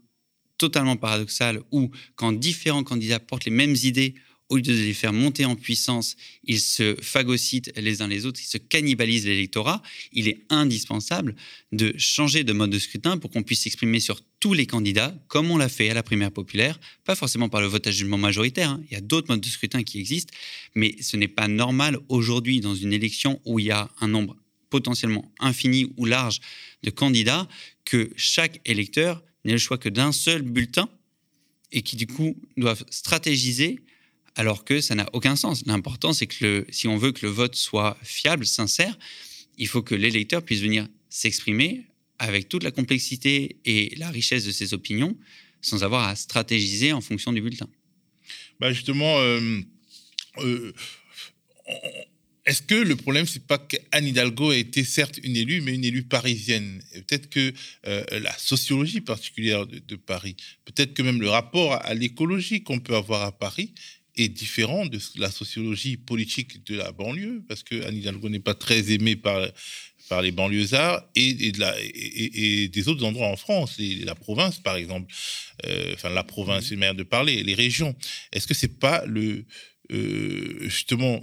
[0.57, 4.15] totalement paradoxal où quand différents candidats portent les mêmes idées,
[4.49, 8.39] au lieu de les faire monter en puissance, ils se phagocytent les uns les autres,
[8.41, 9.81] ils se cannibalisent l'électorat.
[10.13, 11.35] Il est indispensable
[11.71, 15.49] de changer de mode de scrutin pour qu'on puisse s'exprimer sur tous les candidats, comme
[15.49, 18.69] on l'a fait à la primaire populaire, pas forcément par le vote à jugement majoritaire.
[18.69, 18.83] Hein.
[18.89, 20.33] Il y a d'autres modes de scrutin qui existent,
[20.75, 24.35] mais ce n'est pas normal aujourd'hui dans une élection où il y a un nombre
[24.69, 26.41] potentiellement infini ou large
[26.83, 27.47] de candidats
[27.85, 30.89] que chaque électeur n'ait le choix que d'un seul bulletin
[31.71, 33.79] et qui du coup doivent stratégiser
[34.35, 35.65] alors que ça n'a aucun sens.
[35.65, 38.97] L'important, c'est que si on veut que le vote soit fiable, sincère,
[39.57, 41.85] il faut que l'électeur puisse venir s'exprimer
[42.19, 45.17] avec toute la complexité et la richesse de ses opinions,
[45.61, 47.67] sans avoir à stratégiser en fonction du bulletin.
[48.59, 49.61] Bah justement, euh,
[50.39, 50.71] euh,
[52.45, 55.83] est-ce que le problème, c'est pas qu'Anne Hidalgo a été certes une élue, mais une
[55.83, 56.81] élue parisienne?
[56.93, 57.53] Peut-être que
[57.87, 62.95] euh, la sociologie particulière de, Paris, peut-être que même le rapport à, l'écologie qu'on peut
[62.95, 63.73] avoir à Paris
[64.17, 68.53] est différent de la sociologie politique de la banlieue, parce que Anne Hidalgo n'est pas
[68.53, 69.45] très aimée par,
[70.09, 74.59] par les banlieusards et, et, de la, et, des autres endroits en France, la province
[74.59, 75.13] par exemple,
[75.65, 77.95] euh, enfin la province, c'est manière de parler, les régions.
[78.31, 79.45] Est-ce que c'est pas le
[79.91, 81.21] euh, justement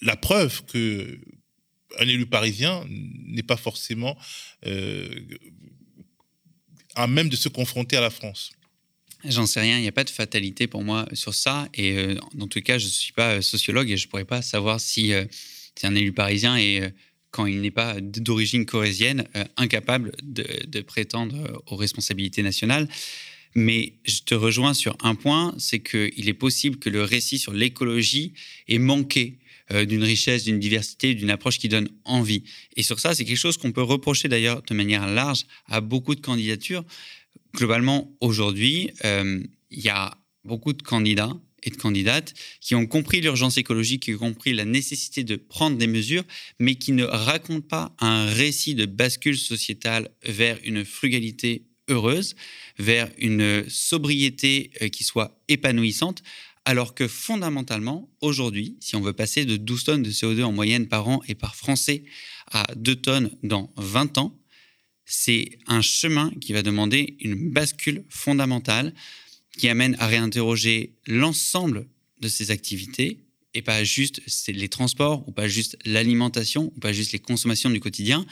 [0.00, 1.20] la preuve que
[1.98, 4.16] un élu parisien n'est pas forcément
[4.66, 5.08] euh,
[6.94, 8.52] à même de se confronter à la France?
[9.24, 11.68] J'en sais rien, il n'y a pas de fatalité pour moi sur ça.
[11.74, 14.42] Et euh, dans les cas, je ne suis pas sociologue et je ne pourrais pas
[14.42, 15.24] savoir si euh,
[15.74, 16.82] c'est un élu parisien et
[17.30, 22.88] quand il n'est pas d'origine corésienne, incapable de, de, prétendre aux responsabilités nationales.
[23.54, 27.54] Mais je te rejoins sur un point, c'est qu'il est possible que le récit sur
[27.54, 28.34] l'écologie
[28.68, 29.38] ait manqué
[29.72, 32.42] euh, d'une richesse, d'une diversité, d'une approche qui donne envie.
[32.76, 36.14] Et sur ça, c'est quelque chose qu'on peut reprocher d'ailleurs de manière large à beaucoup
[36.14, 36.84] de candidatures.
[37.54, 43.20] Globalement, aujourd'hui, euh, il y a beaucoup de candidats et de candidates qui ont compris
[43.20, 46.24] l'urgence écologique, qui ont compris la nécessité de prendre des mesures,
[46.58, 52.34] mais qui ne racontent pas un récit de bascule sociétale vers une frugalité heureuse,
[52.78, 56.22] vers une sobriété euh, qui soit épanouissante,
[56.64, 60.88] alors que fondamentalement, aujourd'hui, si on veut passer de 12 tonnes de CO2 en moyenne
[60.88, 62.04] par an et par Français
[62.50, 64.38] à 2 tonnes dans 20 ans,
[65.04, 68.94] c'est un chemin qui va demander une bascule fondamentale
[69.58, 71.86] qui amène à réinterroger l'ensemble
[72.20, 73.18] de ces activités
[73.54, 77.80] et pas juste les transports ou pas juste l'alimentation ou pas juste les consommations du
[77.80, 78.24] quotidien.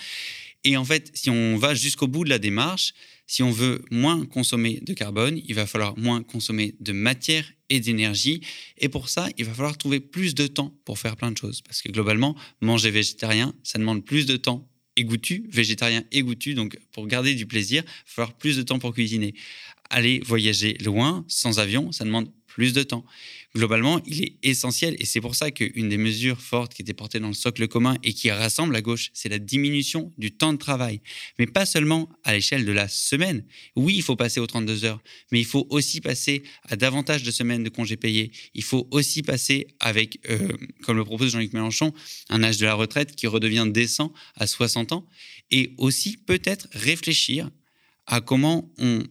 [0.64, 2.94] Et en fait, si on va jusqu'au bout de la démarche,
[3.26, 7.80] si on veut moins consommer de carbone, il va falloir moins consommer de matière et
[7.80, 8.40] d'énergie.
[8.76, 11.62] Et pour ça, il va falloir trouver plus de temps pour faire plein de choses.
[11.62, 14.68] Parce que globalement, manger végétarien, ça demande plus de temps
[15.04, 16.54] goûtu, végétarien goûtu.
[16.54, 19.34] Donc, pour garder du plaisir, il va falloir plus de temps pour cuisiner.
[19.90, 23.04] Aller voyager loin, sans avion, ça demande plus de temps.
[23.54, 27.20] Globalement, il est essentiel et c'est pour ça qu'une des mesures fortes qui était portée
[27.20, 30.58] dans le socle commun et qui rassemble la gauche, c'est la diminution du temps de
[30.58, 31.00] travail.
[31.38, 33.44] Mais pas seulement à l'échelle de la semaine.
[33.76, 37.30] Oui, il faut passer aux 32 heures, mais il faut aussi passer à davantage de
[37.30, 38.32] semaines de congés payés.
[38.54, 40.48] Il faut aussi passer avec, euh,
[40.82, 41.94] comme le propose Jean-Luc Mélenchon,
[42.28, 45.06] un âge de la retraite qui redevient décent à 60 ans.
[45.52, 47.50] Et aussi peut-être réfléchir
[48.06, 49.02] à comment on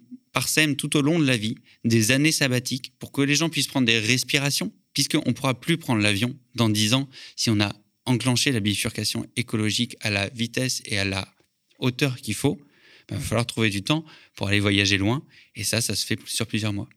[0.78, 3.88] tout au long de la vie des années sabbatiques pour que les gens puissent prendre
[3.88, 7.74] des respirations, puisqu'on ne pourra plus prendre l'avion dans 10 ans si on a
[8.06, 11.28] enclenché la bifurcation écologique à la vitesse et à la
[11.80, 12.56] hauteur qu'il faut.
[13.08, 15.24] Ben, il va falloir trouver du temps pour aller voyager loin,
[15.56, 16.88] et ça, ça se fait sur plusieurs mois.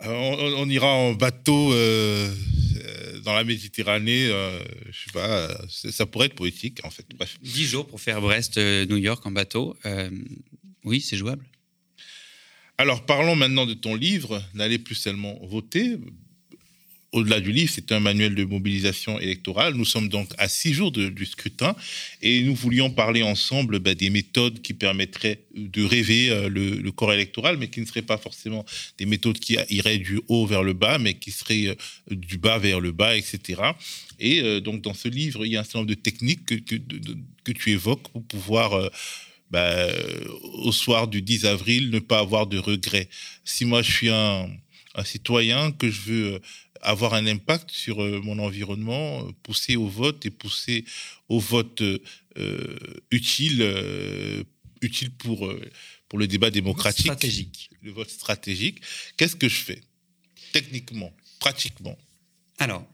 [0.00, 2.32] on, ira en bateau euh,
[2.76, 7.06] euh, dans la Méditerranée, euh, je sais pas, ça pourrait être poétique en fait.
[7.16, 7.38] Bref.
[7.42, 9.76] 10 jours pour faire Brest-New York en bateau,
[10.84, 11.44] oui, c'est jouable.
[12.80, 15.96] Alors parlons maintenant de ton livre, N'allez plus seulement voter.
[17.10, 19.74] Au-delà du livre, c'est un manuel de mobilisation électorale.
[19.74, 21.74] Nous sommes donc à six jours du scrutin
[22.22, 27.12] et nous voulions parler ensemble bah, des méthodes qui permettraient de rêver euh, le, corps
[27.12, 28.64] électoral, mais qui ne seraient pas forcément
[28.98, 31.74] des méthodes qui iraient du haut vers le bas, mais qui seraient euh,
[32.10, 33.62] du bas vers le bas, etc.
[34.20, 36.76] Et euh, donc dans ce livre, il y a un certain nombre de techniques que,
[37.42, 38.90] que tu évoques pour pouvoir
[39.50, 39.86] bah,
[40.42, 43.08] au soir du 10 avril, ne pas avoir de regrets.
[43.44, 44.48] Si moi je suis un,
[45.04, 46.38] citoyen, que je veux euh,
[46.80, 50.84] avoir un impact sur euh, mon environnement, euh, pousser au vote et pousser
[51.28, 51.82] au vote
[53.10, 54.44] utile,
[54.80, 55.52] utile pour,
[56.08, 57.06] pour le débat démocratique.
[57.06, 57.70] Stratégique.
[57.82, 58.80] Le vote stratégique.
[59.16, 59.82] Qu'est-ce que je fais?
[60.52, 61.98] Techniquement, pratiquement
[62.58, 62.86] Alors,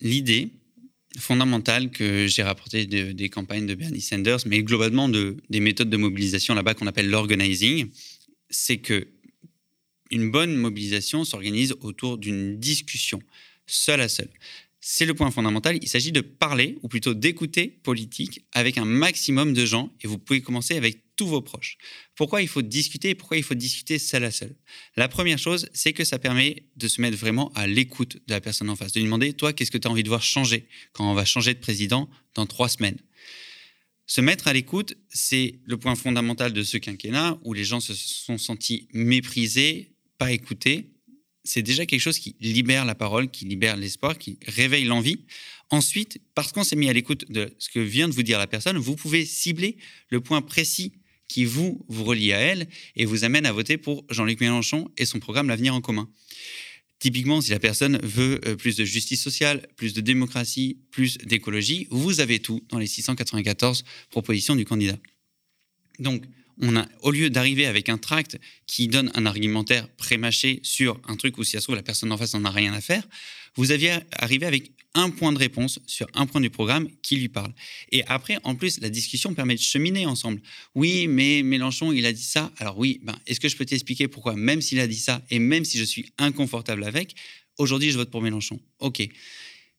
[0.00, 0.50] l'idée,
[1.16, 5.96] fondamentale que j'ai rapporté des campagnes de Bernie Sanders, mais globalement de, des méthodes de
[5.96, 7.90] mobilisation là-bas qu'on appelle l'organizing,
[8.50, 9.08] c'est que
[10.10, 13.22] une bonne mobilisation s'organise autour d'une discussion,
[13.66, 14.28] seul à seul.
[14.90, 15.78] C'est le point fondamental.
[15.82, 20.16] Il s'agit de parler, ou plutôt d'écouter politique avec un maximum de gens, et vous
[20.16, 21.76] pouvez commencer avec tous vos proches.
[22.14, 24.56] Pourquoi il faut discuter Pourquoi il faut discuter seul à seul?
[24.96, 28.40] La première chose, c'est que ça permet de se mettre vraiment à l'écoute de la
[28.40, 30.66] personne en face, de lui demander, toi, qu'est-ce que tu as envie de voir changer
[30.94, 32.98] quand on va changer de président dans trois semaines?
[34.06, 37.92] Se mettre à l'écoute, c'est le point fondamental de ce quinquennat où les gens se
[37.92, 40.94] sont sentis méprisés, pas écoutés.
[41.48, 45.24] C'est déjà quelque chose qui libère la parole, qui libère l'espoir, qui réveille l'envie.
[45.70, 48.46] Ensuite, parce qu'on s'est mis à l'écoute de ce que vient de vous dire la
[48.46, 49.78] personne, vous pouvez cibler
[50.10, 50.92] le point précis
[51.26, 55.06] qui vous, vous relie à elle et vous amène à voter pour Jean-Luc Mélenchon et
[55.06, 56.10] son programme L'avenir en commun.
[56.98, 61.86] Typiquement, si la personne veut euh, plus de justice sociale, plus de démocratie, plus d'écologie,
[61.90, 64.98] vous avez tout dans les 694 propositions du candidat.
[65.98, 66.24] Donc,
[66.60, 71.16] on a, au lieu d'arriver avec un tract qui donne un argumentaire prémâché sur un
[71.16, 73.06] truc où si ça se trouve la personne en face n'en a rien à faire,
[73.56, 77.28] vous aviez arrivé avec un point de réponse sur un point du programme qui lui
[77.28, 77.52] parle.
[77.92, 80.40] Et après, en plus, la discussion permet de cheminer ensemble.
[80.74, 82.50] Oui, mais Mélenchon, il a dit ça.
[82.58, 85.38] Alors oui, ben, est-ce que je peux t'expliquer pourquoi, même s'il a dit ça, et
[85.38, 87.14] même si je suis inconfortable avec,
[87.58, 88.58] aujourd'hui, je vote pour Mélenchon.
[88.80, 89.08] OK.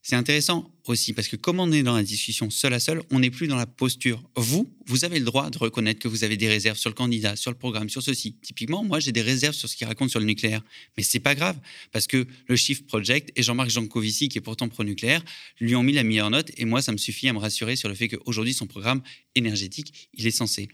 [0.02, 3.20] C'est intéressant aussi parce que comme on est dans la discussion seul à seul, on
[3.20, 4.24] n'est plus dans la posture.
[4.36, 7.36] Vous, vous avez le droit de reconnaître que vous avez des réserves sur le candidat,
[7.36, 8.36] sur le programme, sur ceci.
[8.42, 10.62] Typiquement, moi, j'ai des réserves sur ce qu'il raconte sur le nucléaire.
[10.98, 11.60] Mais c'est pas grave
[11.92, 15.24] parce que le Shift Project et Jean-Marc Jancovici, qui est pourtant pro-nucléaire,
[15.60, 17.90] lui ont mis la meilleure note et moi, ça me suffit à me rassurer sur
[17.90, 19.02] le fait qu'aujourd'hui, son programme
[19.36, 20.70] énergétique, il est censé.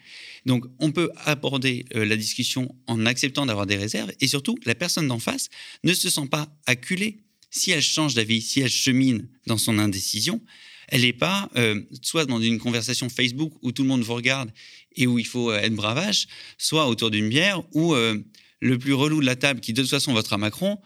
[0.46, 4.76] Donc, on peut aborder euh, la discussion en acceptant d'avoir des réserves et surtout, la
[4.76, 5.50] personne d'en face
[5.84, 7.25] ne se sent pas acculée
[7.56, 10.42] si elle change d'avis, si elle chemine dans son indécision,
[10.90, 14.52] elle n'est pas euh, soit dans une conversation Facebook où tout le monde vous regarde
[14.96, 16.28] et où il faut euh, être bravage,
[16.58, 18.20] soit autour d'une bière où euh,
[18.60, 20.80] le plus relou de la table, qui de toute façon votera Macron,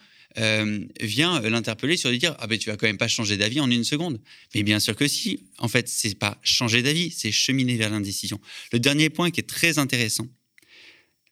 [1.01, 3.70] vient l'interpeller sur lui dire ah ben tu vas quand même pas changer d'avis en
[3.70, 4.22] une seconde.
[4.53, 5.43] Mais bien sûr que si.
[5.57, 8.39] En fait, c'est pas changer d'avis, c'est cheminer vers l'indécision.
[8.72, 10.28] Le dernier point qui est très intéressant,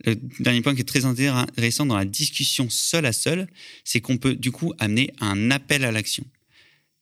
[0.06, 3.48] le dernier point qui est très intéressant dans la discussion seul à seul,
[3.84, 6.26] c'est qu'on peut du coup amener un appel à l'action.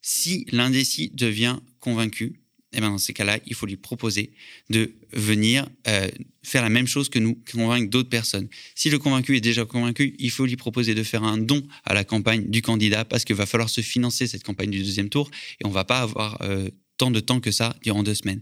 [0.01, 2.39] Si l'indécis devient convaincu,
[2.73, 4.31] eh ben dans ces cas-là, il faut lui proposer
[4.69, 6.09] de venir euh,
[6.43, 8.49] faire la même chose que nous, convaincre d'autres personnes.
[8.75, 11.93] Si le convaincu est déjà convaincu, il faut lui proposer de faire un don à
[11.93, 15.31] la campagne du candidat parce qu'il va falloir se financer cette campagne du deuxième tour
[15.61, 18.41] et on va pas avoir euh, tant de temps que ça durant deux semaines.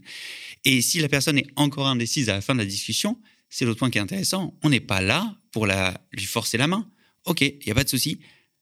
[0.66, 3.20] Et si la personne est encore indécise à la fin de la discussion,
[3.54, 4.58] c'est l'autre point qui est intéressant.
[4.64, 6.90] On n'est pas là pour la, lui forcer la main.
[7.26, 8.18] Ok, il n'y a pas de souci.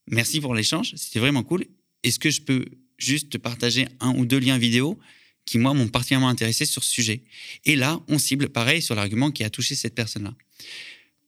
[0.07, 1.65] Merci pour l'échange, c'était vraiment cool.
[2.03, 2.65] Est-ce que je peux
[2.97, 4.99] juste te partager un ou deux liens vidéo
[5.45, 7.23] qui, moi, m'ont particulièrement intéressé sur ce sujet?
[7.63, 10.35] Et là, on cible pareil sur l'argument qui a touché cette personne-là.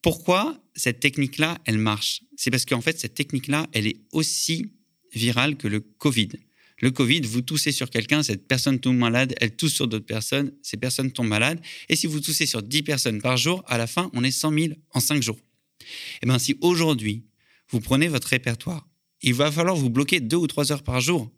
[0.01, 2.22] Pourquoi cette technique-là, elle marche?
[2.36, 4.74] C'est parce qu'en fait, cette technique-là, elle est aussi
[5.14, 6.30] virale que le Covid.
[6.84, 10.51] Le Covid, vous toussez sur quelqu'un, cette personne tombe malade, elle tousse sur d'autres personnes,
[10.61, 11.61] ces personnes tombent malades.
[11.88, 14.51] Et si vous toussez sur 10 personnes par jour, à la fin, on est 100
[14.51, 15.39] 000 en 5 jours.
[16.21, 17.23] Eh bien, si aujourd'hui,
[17.69, 18.86] vous prenez votre répertoire,
[19.21, 21.31] il va falloir vous bloquer 2 ou 3 heures par jour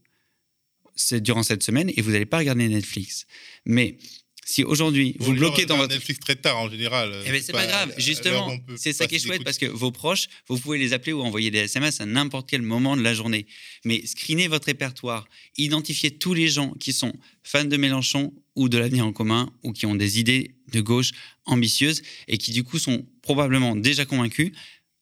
[1.11, 3.27] durant cette semaine et vous n'allez pas regarder Netflix.
[3.67, 3.99] Mais
[4.47, 7.11] si aujourd'hui vous bloquez dans votre Netflix très tard en général.
[7.25, 10.27] Eh ben, c'est pas, grave, justement, c'est ça qui est chouette parce que vos proches,
[10.47, 13.47] vous pouvez les appeler ou envoyer des SMS à n'importe quel moment de la journée.
[13.83, 15.27] Mais screenez votre répertoire,
[15.57, 19.73] identifiez tous les gens qui sont fans de Mélenchon ou de l'avenir en commun ou
[19.73, 21.11] qui ont des idées de gauche
[21.45, 24.51] ambitieuses et qui du coup sont probablement déjà convaincus.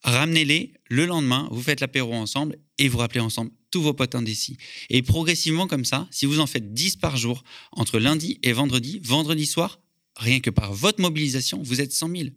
[0.03, 4.57] Ramenez-les le lendemain, vous faites l'apéro ensemble et vous rappelez ensemble tous vos potes indécis.
[4.89, 8.99] Et progressivement comme ça, si vous en faites 10 par jour, entre lundi et vendredi,
[9.03, 9.79] vendredi soir,
[10.15, 12.29] rien que par votre mobilisation, vous êtes 100 000.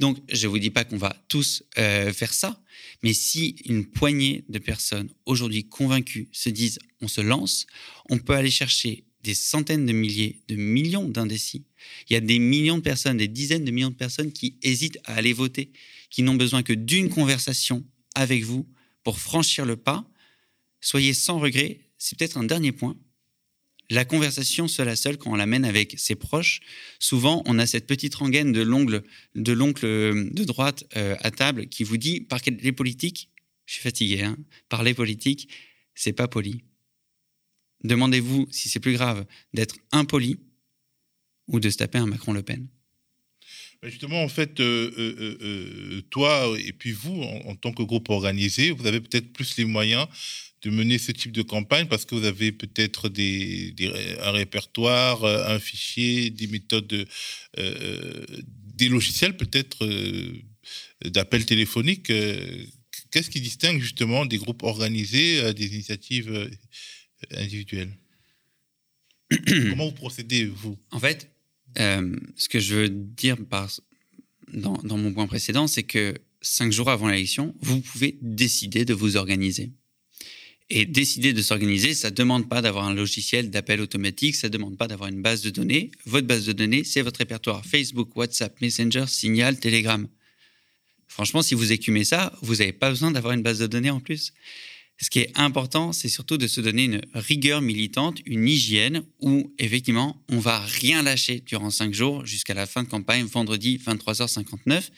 [0.00, 2.60] Donc, je ne vous dis pas qu'on va tous euh, faire ça,
[3.02, 7.66] mais si une poignée de personnes aujourd'hui convaincues se disent on se lance,
[8.08, 11.64] on peut aller chercher des centaines de milliers, de millions d'indécis.
[12.08, 14.98] Il y a des millions de personnes, des dizaines de millions de personnes qui hésitent
[15.04, 15.72] à aller voter,
[16.10, 17.84] qui n'ont besoin que d'une conversation
[18.14, 18.66] avec vous
[19.02, 20.10] pour franchir le pas
[20.80, 21.80] soyez sans regret.
[21.98, 22.96] C'est peut-être un dernier point.
[23.90, 26.60] La conversation seule à seule, quand on l'amène avec ses proches,
[27.00, 29.02] souvent on a cette petite rengaine de l'oncle
[29.34, 33.30] de droite euh, à table qui vous dit par les politiques,
[33.66, 34.36] je suis fatigué, hein,
[34.68, 35.48] par les politiques,
[35.94, 36.62] c'est pas poli.
[37.82, 40.38] Demandez-vous si c'est plus grave d'être impoli
[41.48, 42.68] ou de se taper un Macron-Le Pen.
[43.82, 44.92] Bah, justement, en fait, euh,
[45.42, 49.64] euh, toi et puis vous, en, tant que groupe organisé, vous avez peut-être plus les
[49.64, 50.06] moyens
[50.62, 53.10] de mener ce type de campagne parce que vous avez peut-être
[54.22, 57.06] un répertoire, euh, un fichier, des méthodes,
[57.58, 58.26] euh,
[58.76, 59.88] des logiciels peut-être
[61.06, 62.12] d'appels téléphoniques.
[63.10, 66.50] Qu'est-ce qui distingue justement des groupes organisés des initiatives
[67.32, 67.96] individuelles?
[69.70, 70.78] Comment vous procédez, vous?
[70.90, 71.30] En fait,
[71.76, 73.36] ce que je veux dire
[74.52, 78.94] dans, dans mon point précédent, c'est que cinq jours avant l'élection, vous pouvez décider de
[78.94, 79.70] vous organiser.
[80.72, 84.52] Et décider de s'organiser, ça ne demande pas d'avoir un logiciel d'appel automatique, ça ne
[84.52, 85.90] demande pas d'avoir une base de données.
[86.06, 90.06] Votre base de données, c'est votre répertoire Facebook, WhatsApp, Messenger, Signal, Telegram.
[91.08, 93.98] Franchement, si vous écumez ça, vous n'avez pas besoin d'avoir une base de données en
[93.98, 94.32] plus.
[95.00, 99.52] Ce qui est important, c'est surtout de se donner une rigueur militante, une hygiène où,
[99.58, 104.90] effectivement, on va rien lâcher durant cinq jours jusqu'à la fin de campagne, vendredi 23h59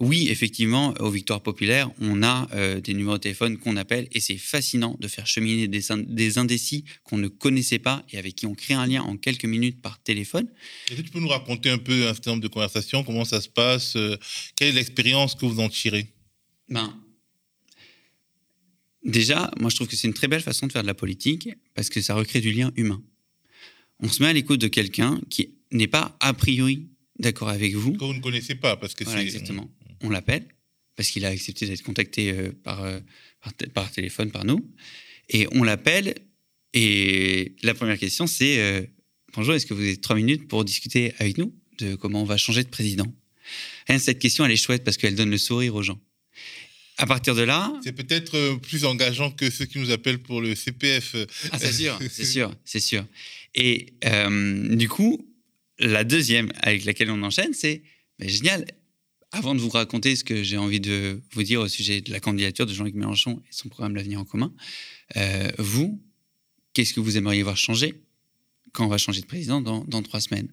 [0.00, 4.20] oui, effectivement, aux victoires populaires, on a euh, des numéros de téléphone qu'on appelle et
[4.20, 8.54] c'est fascinant de faire cheminer des, indécis qu'on ne connaissait pas et avec qui on
[8.54, 10.46] crée un lien en quelques minutes par téléphone.
[10.88, 13.40] Est-ce que tu peux nous raconter un peu un certain nombre de conversations, comment ça
[13.40, 14.16] se passe, euh,
[14.54, 16.06] quelle est l'expérience que vous en tirez?
[16.68, 16.94] Ben,
[19.04, 21.48] Déjà, moi je trouve que c'est une très belle façon de faire de la politique
[21.74, 23.02] parce que ça recrée du lien humain.
[24.00, 26.88] On se met à l'écoute de quelqu'un qui n'est pas a priori
[27.18, 27.92] d'accord avec vous.
[27.92, 29.20] Que vous ne connaissez pas, parce que c'est...
[29.20, 29.68] Exactement
[30.02, 30.46] on l'appelle,
[30.96, 33.00] parce qu'il a accepté d'être contacté euh, par, euh,
[33.74, 34.68] par, téléphone par nous.
[35.28, 36.14] Et on l'appelle,
[36.74, 38.82] et la première question, c'est euh,
[39.34, 42.38] Bonjour, est-ce que vous avez trois minutes pour discuter avec nous de comment on va
[42.38, 43.06] changer de président?
[43.98, 46.00] Cette question, elle est chouette parce qu'elle donne le sourire aux gens.
[47.00, 47.72] À partir de là.
[47.82, 51.16] C'est peut-être plus engageant que ceux qui nous appellent pour le CPF.
[51.52, 53.04] Ah, c'est sûr, c'est sûr, c'est sûr.
[53.54, 53.92] Et
[54.72, 55.24] du coup,
[55.78, 57.82] la deuxième avec laquelle on enchaîne, c'est
[58.20, 58.66] génial,
[59.32, 62.20] avant de vous raconter ce que j'ai envie de vous dire au sujet de la
[62.20, 64.52] candidature de Jean-Luc Mélenchon et son programme L'avenir en commun,
[65.16, 66.00] euh, vous,
[66.72, 67.94] qu'est-ce que vous aimeriez voir changer
[68.72, 70.48] quand on va changer de président dans, trois semaines?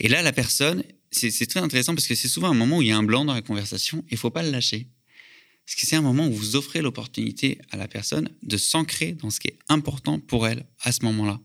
[0.00, 2.88] Et là, la personne, c'est très intéressant parce que c'est souvent un moment où il
[2.88, 4.88] y a un blanc dans la conversation et il faut pas le lâcher.
[5.66, 9.30] Parce que c'est un moment où vous offrez l'opportunité à la personne de s'ancrer dans
[9.30, 11.40] ce qui est important pour elle à ce moment-là?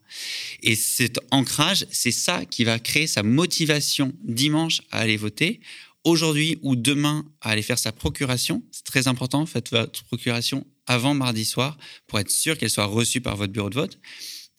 [0.64, 5.62] Et cet ancrage, c'est ça qui va créer sa motivation dimanche à aller voter
[6.04, 8.64] aujourd'hui ou demain à aller faire sa procuration.
[8.72, 13.22] C'est très important, faites votre procuration avant mardi soir pour être sûr qu'elle soit reçue
[13.22, 14.00] par votre bureau de vote.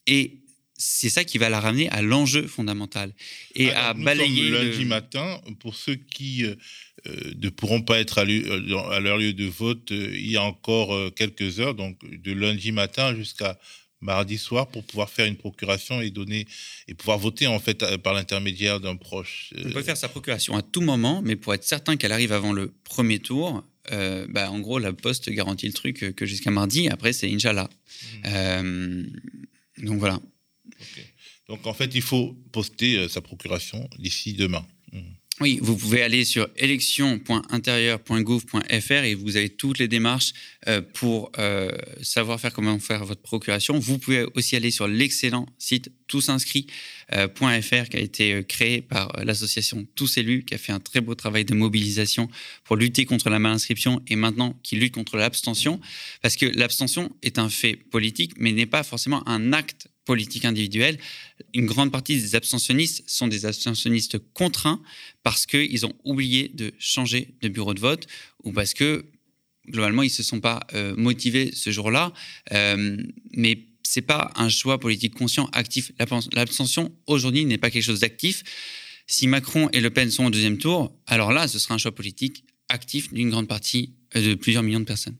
[0.07, 0.41] Et
[0.79, 3.13] c'est ça qui va la ramener à l'enjeu fondamental
[3.55, 4.51] et à balayer.
[4.51, 6.55] lundi matin, pour ceux qui euh,
[7.07, 10.43] euh, ne pourront pas être à, à, leur lieu de vote, euh, il y a
[10.43, 13.59] encore quelques heures, donc de lundi matin jusqu'à
[14.01, 16.47] mardi soir pour pouvoir faire une procuration et donner
[16.87, 19.53] et pouvoir voter en fait par l'intermédiaire d'un proche.
[19.65, 22.53] On peut faire sa procuration à tout moment, mais pour être certain qu'elle arrive avant
[22.53, 26.89] le premier tour, euh, bah, en gros la poste garantit le truc que jusqu'à mardi.
[26.89, 27.69] Après c'est Inch'Allah.
[28.27, 29.03] Euh,
[29.79, 30.21] donc voilà.
[31.49, 34.65] Donc en fait il faut poster euh, sa procuration d'ici demain.
[34.93, 35.01] Hmm.
[35.41, 40.33] Oui, vous pouvez aller sur élection.intérieur.gouv.fr et vous avez toutes les démarches
[40.67, 41.71] euh, pour euh,
[42.03, 43.79] savoir faire comment faire votre procuration.
[43.79, 50.17] Vous pouvez aussi aller sur l'excellent site tousinscrits.fr qui a été créé par l'association Tous
[50.17, 52.29] Élus, qui a fait un très beau travail de mobilisation
[52.65, 55.81] pour lutter contre la malinscription et maintenant qui lutte contre l'abstention.
[56.21, 60.97] Parce que l'abstention est un fait politique, mais n'est pas forcément un acte politique individuelle.
[61.53, 64.81] Une grande partie des abstentionnistes sont des abstentionnistes contraints
[65.23, 68.07] parce qu'ils ont oublié de changer de bureau de vote
[68.43, 69.05] ou parce que
[69.69, 72.15] globalement ils se sont pas euh, motivés ce jour-là.
[72.53, 72.97] Euh,
[73.33, 75.93] mais c'est pas un choix politique conscient, actif.
[76.33, 78.43] L'abstention aujourd'hui n'est pas quelque chose d'actif.
[79.07, 81.95] Si Macron et Le Pen sont au deuxième tour, alors là, ce sera un choix
[81.95, 85.17] politique actif d'une grande partie euh, de plusieurs millions de personnes.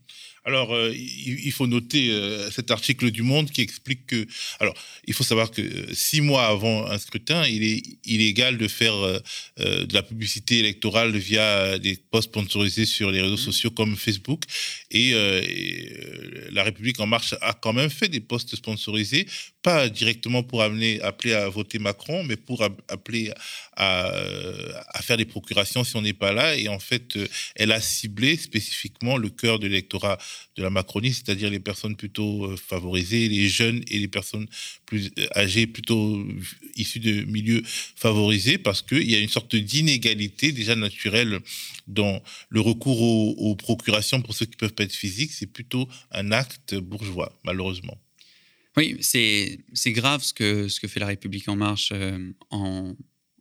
[0.49, 4.25] Alors, euh, il, faut noter euh, cet article du Monde qui explique que.
[4.59, 4.73] Alors,
[5.05, 8.95] il faut savoir que euh, six mois avant un scrutin, il est illégal de faire
[9.57, 13.51] de la publicité électorale via des posts sponsorisés sur les réseaux mmh.
[13.51, 14.41] sociaux comme Facebook.
[14.89, 15.13] Et,
[16.51, 19.27] La République En Marche a quand même fait des posts sponsorisés,
[19.61, 23.31] pas directement pour amener, appeler à voter Macron, mais pour appeler
[23.75, 24.11] à,
[24.97, 26.55] à faire des procurations si on n'est pas là.
[26.55, 27.19] Et en fait,
[27.55, 30.17] elle a ciblé spécifiquement le cœur de l'électorat
[30.55, 34.47] de la Macronie, c'est-à-dire les personnes plutôt euh, favorisées, les jeunes et les personnes
[34.85, 36.25] plus euh, âgées, plutôt
[36.75, 41.39] issues de milieux favorisés, parce qu'il y a une sorte d'inégalité déjà naturelle
[41.87, 45.31] dans le recours aux, procurations pour ceux qui peuvent pas être physiques.
[45.33, 47.97] C'est plutôt un acte bourgeois, malheureusement.
[48.77, 52.95] Oui, c'est grave ce que, ce que fait la République en marche euh, en,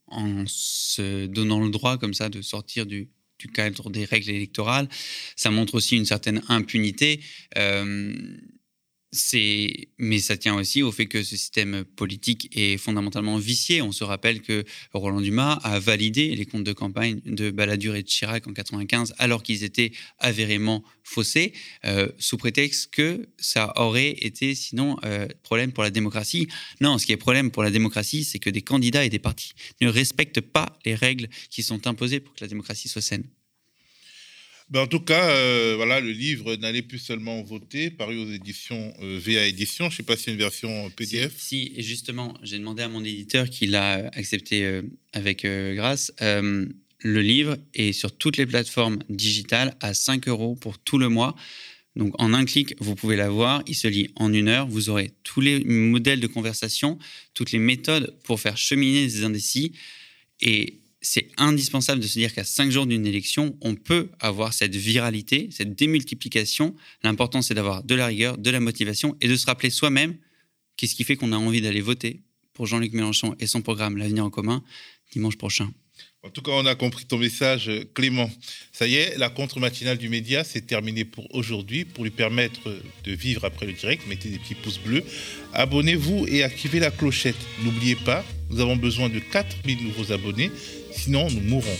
[0.06, 3.08] en se donnant le droit comme ça de sortir du,
[3.38, 4.88] du cadre des règles électorales.
[5.36, 7.20] Ça montre aussi une certaine impunité.
[7.56, 8.14] Euh,
[9.12, 13.80] mais ça tient aussi au fait que ce système politique est fondamentalement vicié.
[13.80, 18.02] On se rappelle que Roland Dumas a validé les comptes de campagne de Balladur et
[18.02, 21.54] de Chirac en 95 alors qu'ils étaient avérément faussés,
[21.86, 26.48] euh, sous prétexte que ça aurait été sinon euh, problème pour la démocratie.
[26.80, 29.52] Non, ce qui est problème pour la démocratie, c'est que des candidats et des partis
[29.80, 33.24] ne respectent pas les règles qui sont imposées pour que la démocratie soit saine.
[34.70, 38.92] Ben, en tout cas, euh, voilà, le livre n'allait plus seulement voter, paru aux éditions
[39.00, 39.86] euh, VA Édition.
[39.86, 41.32] Je ne sais pas si c'est une version PDF.
[41.38, 44.82] Si, et justement, j'ai demandé à mon éditeur qui l'a accepté euh,
[45.14, 46.12] avec grâce.
[46.20, 51.34] le livre est sur toutes les plateformes digitales à 5 euros pour tout le mois.
[51.96, 53.62] Donc en un clic, vous pouvez l'avoir.
[53.66, 54.68] Il se lit en une heure.
[54.68, 56.98] Vous aurez tous les modèles de conversation,
[57.32, 59.72] toutes les méthodes pour faire cheminer les indécis.
[60.42, 64.74] Et c'est indispensable de se dire qu'à cinq jours d'une élection, on peut avoir cette
[64.74, 66.74] viralité, cette démultiplication.
[67.02, 70.16] L'important, c'est d'avoir de la rigueur, de la motivation et de se rappeler soi-même
[70.76, 72.22] qu'est-ce qui fait qu'on a envie d'aller voter
[72.52, 74.64] pour Jean-Luc Mélenchon et son programme L'avenir en commun
[75.12, 75.70] dimanche prochain.
[76.24, 78.28] En tout cas, on a compris ton message, Clément.
[78.72, 81.84] Ça y est, la contre-matinale du média, c'est terminé pour aujourd'hui.
[81.84, 85.04] Pour lui permettre de vivre après le direct, mettez des petits pouces bleus,
[85.54, 87.36] abonnez-vous et activez la clochette.
[87.62, 90.50] N'oubliez pas, nous avons besoin de 4000 nouveaux abonnés
[90.98, 91.78] sinon nous mourrons.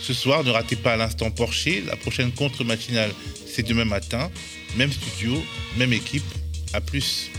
[0.00, 1.84] Ce soir, ne ratez pas l'instant Porsche.
[1.86, 3.12] La prochaine contre-matinale,
[3.46, 4.30] c'est demain matin.
[4.76, 5.42] Même studio,
[5.76, 6.24] même équipe.
[6.72, 7.30] À plus.